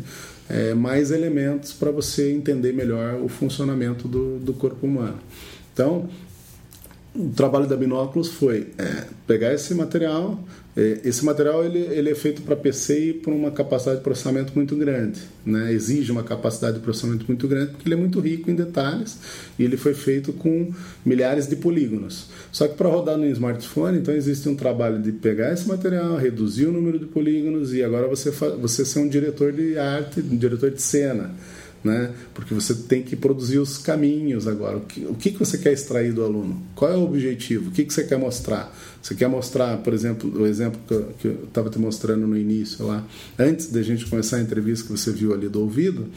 é, 0.49 0.73
mais 0.73 1.11
elementos 1.11 1.73
para 1.73 1.91
você 1.91 2.31
entender 2.31 2.73
melhor 2.73 3.21
o 3.21 3.27
funcionamento 3.27 4.07
do, 4.07 4.39
do 4.39 4.53
corpo 4.53 4.85
humano. 4.85 5.19
Então, 5.73 6.09
o 7.15 7.29
trabalho 7.29 7.67
da 7.67 7.77
Binóculos 7.77 8.29
foi 8.29 8.69
é, 8.77 9.05
pegar 9.27 9.53
esse 9.53 9.73
material. 9.75 10.43
É, 10.75 11.01
esse 11.03 11.23
material 11.23 11.63
ele, 11.63 11.77
ele 11.77 12.09
é 12.09 12.15
feito 12.15 12.41
para 12.41 12.55
PC 12.55 13.09
e 13.09 13.13
por 13.13 13.31
uma 13.31 13.51
capacidade 13.51 13.99
de 13.99 14.03
processamento 14.03 14.53
muito 14.55 14.75
grande. 14.75 15.21
Né? 15.45 15.71
Exige 15.71 16.11
uma 16.11 16.23
capacidade 16.23 16.77
de 16.77 16.81
processamento 16.81 17.25
muito 17.27 17.47
grande 17.47 17.71
porque 17.71 17.87
ele 17.87 17.93
é 17.93 17.97
muito 17.97 18.19
rico 18.19 18.49
em 18.49 18.55
detalhes 18.55 19.19
e 19.59 19.63
ele 19.63 19.77
foi 19.77 19.93
feito 19.93 20.33
com 20.33 20.73
milhares 21.05 21.47
de 21.47 21.55
polígonos. 21.55 22.29
Só 22.51 22.67
que 22.67 22.75
para 22.75 22.89
rodar 22.89 23.15
no 23.15 23.27
smartphone, 23.27 23.99
então 23.99 24.13
existe 24.13 24.49
um 24.49 24.55
trabalho 24.55 24.99
de 24.99 25.11
pegar 25.11 25.53
esse 25.53 25.67
material, 25.67 26.17
reduzir 26.17 26.65
o 26.65 26.71
número 26.71 26.97
de 26.97 27.05
polígonos 27.05 27.75
e 27.75 27.83
agora 27.83 28.07
você, 28.07 28.31
você 28.31 28.83
ser 28.83 28.99
um 28.99 29.07
diretor 29.07 29.51
de 29.51 29.77
arte, 29.77 30.19
um 30.19 30.35
diretor 30.35 30.71
de 30.71 30.81
cena 30.81 31.29
né? 31.83 32.13
Porque 32.33 32.53
você 32.53 32.73
tem 32.73 33.03
que 33.03 33.15
produzir 33.15 33.59
os 33.59 33.77
caminhos 33.77 34.47
agora. 34.47 34.77
O 34.77 34.81
que, 34.81 35.05
o 35.05 35.15
que 35.15 35.31
você 35.31 35.57
quer 35.57 35.73
extrair 35.73 36.13
do 36.13 36.23
aluno? 36.23 36.61
Qual 36.75 36.91
é 36.91 36.95
o 36.95 37.03
objetivo? 37.03 37.69
O 37.69 37.71
que 37.71 37.83
você 37.83 38.03
quer 38.03 38.17
mostrar? 38.17 38.73
Você 39.01 39.13
quer 39.15 39.27
mostrar, 39.27 39.77
por 39.77 39.93
exemplo, 39.93 40.41
o 40.41 40.47
exemplo 40.47 40.79
que 41.19 41.27
eu 41.27 41.43
estava 41.43 41.69
te 41.69 41.77
mostrando 41.77 42.25
no 42.25 42.37
início 42.37 42.85
lá, 42.87 43.05
antes 43.37 43.67
da 43.67 43.81
gente 43.81 44.05
começar 44.05 44.37
a 44.37 44.41
entrevista 44.41 44.85
que 44.85 44.91
você 44.97 45.11
viu 45.11 45.33
ali 45.33 45.49
do 45.49 45.59
ouvido, 45.59 46.07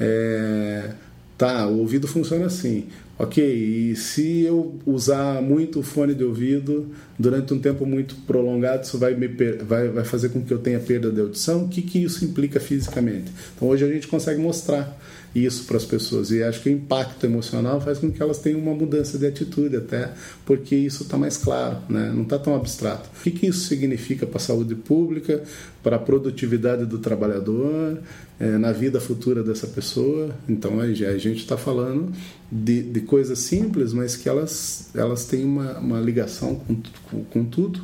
é, 0.00 0.90
tá, 1.36 1.66
o 1.66 1.78
ouvido 1.78 2.06
funciona 2.06 2.46
assim. 2.46 2.86
Ok, 3.16 3.44
e 3.44 3.94
se 3.94 4.42
eu 4.42 4.74
usar 4.84 5.40
muito 5.40 5.78
o 5.78 5.82
fone 5.84 6.14
de 6.14 6.24
ouvido 6.24 6.88
durante 7.16 7.54
um 7.54 7.60
tempo 7.60 7.86
muito 7.86 8.16
prolongado, 8.26 8.82
isso 8.82 8.98
vai, 8.98 9.14
me 9.14 9.28
vai, 9.28 9.88
vai 9.88 10.04
fazer 10.04 10.30
com 10.30 10.42
que 10.42 10.52
eu 10.52 10.58
tenha 10.58 10.80
perda 10.80 11.12
de 11.12 11.20
audição? 11.20 11.64
O 11.64 11.68
que, 11.68 11.80
que 11.80 12.02
isso 12.02 12.24
implica 12.24 12.58
fisicamente? 12.58 13.30
Então 13.54 13.68
hoje 13.68 13.84
a 13.84 13.88
gente 13.88 14.08
consegue 14.08 14.40
mostrar 14.40 14.98
isso 15.34 15.64
para 15.64 15.76
as 15.76 15.84
pessoas 15.84 16.30
e 16.30 16.42
acho 16.42 16.62
que 16.62 16.68
o 16.68 16.72
impacto 16.72 17.24
emocional 17.24 17.80
faz 17.80 17.98
com 17.98 18.10
que 18.10 18.22
elas 18.22 18.38
tenham 18.38 18.60
uma 18.60 18.72
mudança 18.72 19.18
de 19.18 19.26
atitude 19.26 19.76
até, 19.76 20.12
porque 20.46 20.76
isso 20.76 21.02
está 21.02 21.18
mais 21.18 21.36
claro, 21.36 21.78
né? 21.88 22.12
não 22.14 22.22
está 22.22 22.38
tão 22.38 22.54
abstrato. 22.54 23.08
O 23.18 23.22
que, 23.22 23.30
que 23.30 23.46
isso 23.46 23.66
significa 23.66 24.26
para 24.26 24.36
a 24.36 24.40
saúde 24.40 24.74
pública, 24.74 25.42
para 25.82 25.96
a 25.96 25.98
produtividade 25.98 26.86
do 26.86 26.98
trabalhador, 26.98 27.98
é, 28.38 28.56
na 28.58 28.70
vida 28.70 29.00
futura 29.00 29.42
dessa 29.42 29.66
pessoa? 29.66 30.34
Então 30.48 30.80
a 30.80 30.92
gente 30.92 31.40
está 31.40 31.56
falando 31.56 32.12
de, 32.50 32.82
de 32.82 33.00
coisas 33.00 33.40
simples, 33.40 33.92
mas 33.92 34.16
que 34.16 34.28
elas, 34.28 34.90
elas 34.94 35.24
têm 35.26 35.44
uma, 35.44 35.78
uma 35.78 36.00
ligação 36.00 36.54
com, 36.54 36.76
com, 37.10 37.24
com 37.24 37.44
tudo 37.44 37.80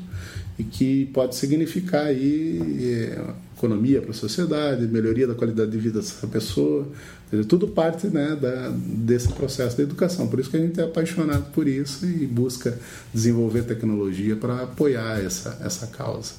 e 0.60 0.62
que 0.62 1.06
pode 1.06 1.36
significar 1.36 2.06
aí 2.06 2.60
é, 2.80 3.18
economia 3.60 4.00
para 4.00 4.10
a 4.10 4.14
sociedade, 4.14 4.86
melhoria 4.86 5.26
da 5.26 5.34
qualidade 5.34 5.70
de 5.70 5.78
vida 5.78 6.00
dessa 6.00 6.26
pessoa, 6.26 6.88
dizer, 7.30 7.44
tudo 7.44 7.68
parte 7.68 8.06
né, 8.06 8.36
da, 8.40 8.70
desse 8.74 9.28
processo 9.28 9.76
da 9.76 9.82
educação. 9.82 10.26
Por 10.28 10.40
isso 10.40 10.50
que 10.50 10.56
a 10.56 10.60
gente 10.60 10.80
é 10.80 10.84
apaixonado 10.84 11.52
por 11.52 11.68
isso 11.68 12.06
e 12.06 12.26
busca 12.26 12.78
desenvolver 13.12 13.64
tecnologia 13.64 14.34
para 14.34 14.62
apoiar 14.62 15.20
essa, 15.22 15.58
essa 15.62 15.86
causa. 15.88 16.32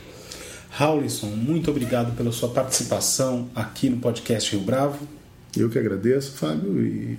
Raulison, 0.72 1.28
muito 1.28 1.70
obrigado 1.70 2.16
pela 2.16 2.32
sua 2.32 2.50
participação 2.50 3.50
aqui 3.54 3.90
no 3.90 3.98
podcast 3.98 4.56
Rio 4.56 4.66
Bravo. 4.66 5.08
Eu 5.56 5.70
que 5.70 5.78
agradeço, 5.78 6.32
Fábio, 6.32 6.82
e 6.82 7.18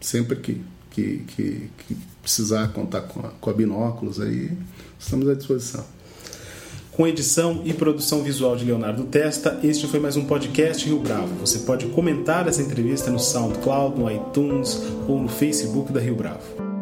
sempre 0.00 0.36
que, 0.36 0.62
que, 0.90 1.18
que, 1.28 1.70
que 1.86 1.96
precisar 2.22 2.68
contar 2.68 3.02
com 3.02 3.20
a, 3.20 3.28
com 3.28 3.50
a 3.50 3.52
Binóculos 3.52 4.18
aí, 4.20 4.50
estamos 4.98 5.28
à 5.28 5.34
disposição. 5.34 5.84
Com 6.96 7.08
edição 7.08 7.60
e 7.64 7.72
produção 7.72 8.22
visual 8.22 8.54
de 8.54 8.64
Leonardo 8.64 9.02
Testa, 9.02 9.58
este 9.64 9.88
foi 9.88 9.98
mais 9.98 10.16
um 10.16 10.26
podcast 10.26 10.86
Rio 10.86 11.00
Bravo. 11.00 11.34
Você 11.40 11.58
pode 11.58 11.86
comentar 11.86 12.46
essa 12.46 12.62
entrevista 12.62 13.10
no 13.10 13.18
SoundCloud, 13.18 13.98
no 13.98 14.08
iTunes 14.08 14.80
ou 15.08 15.20
no 15.20 15.28
Facebook 15.28 15.92
da 15.92 15.98
Rio 15.98 16.14
Bravo. 16.14 16.73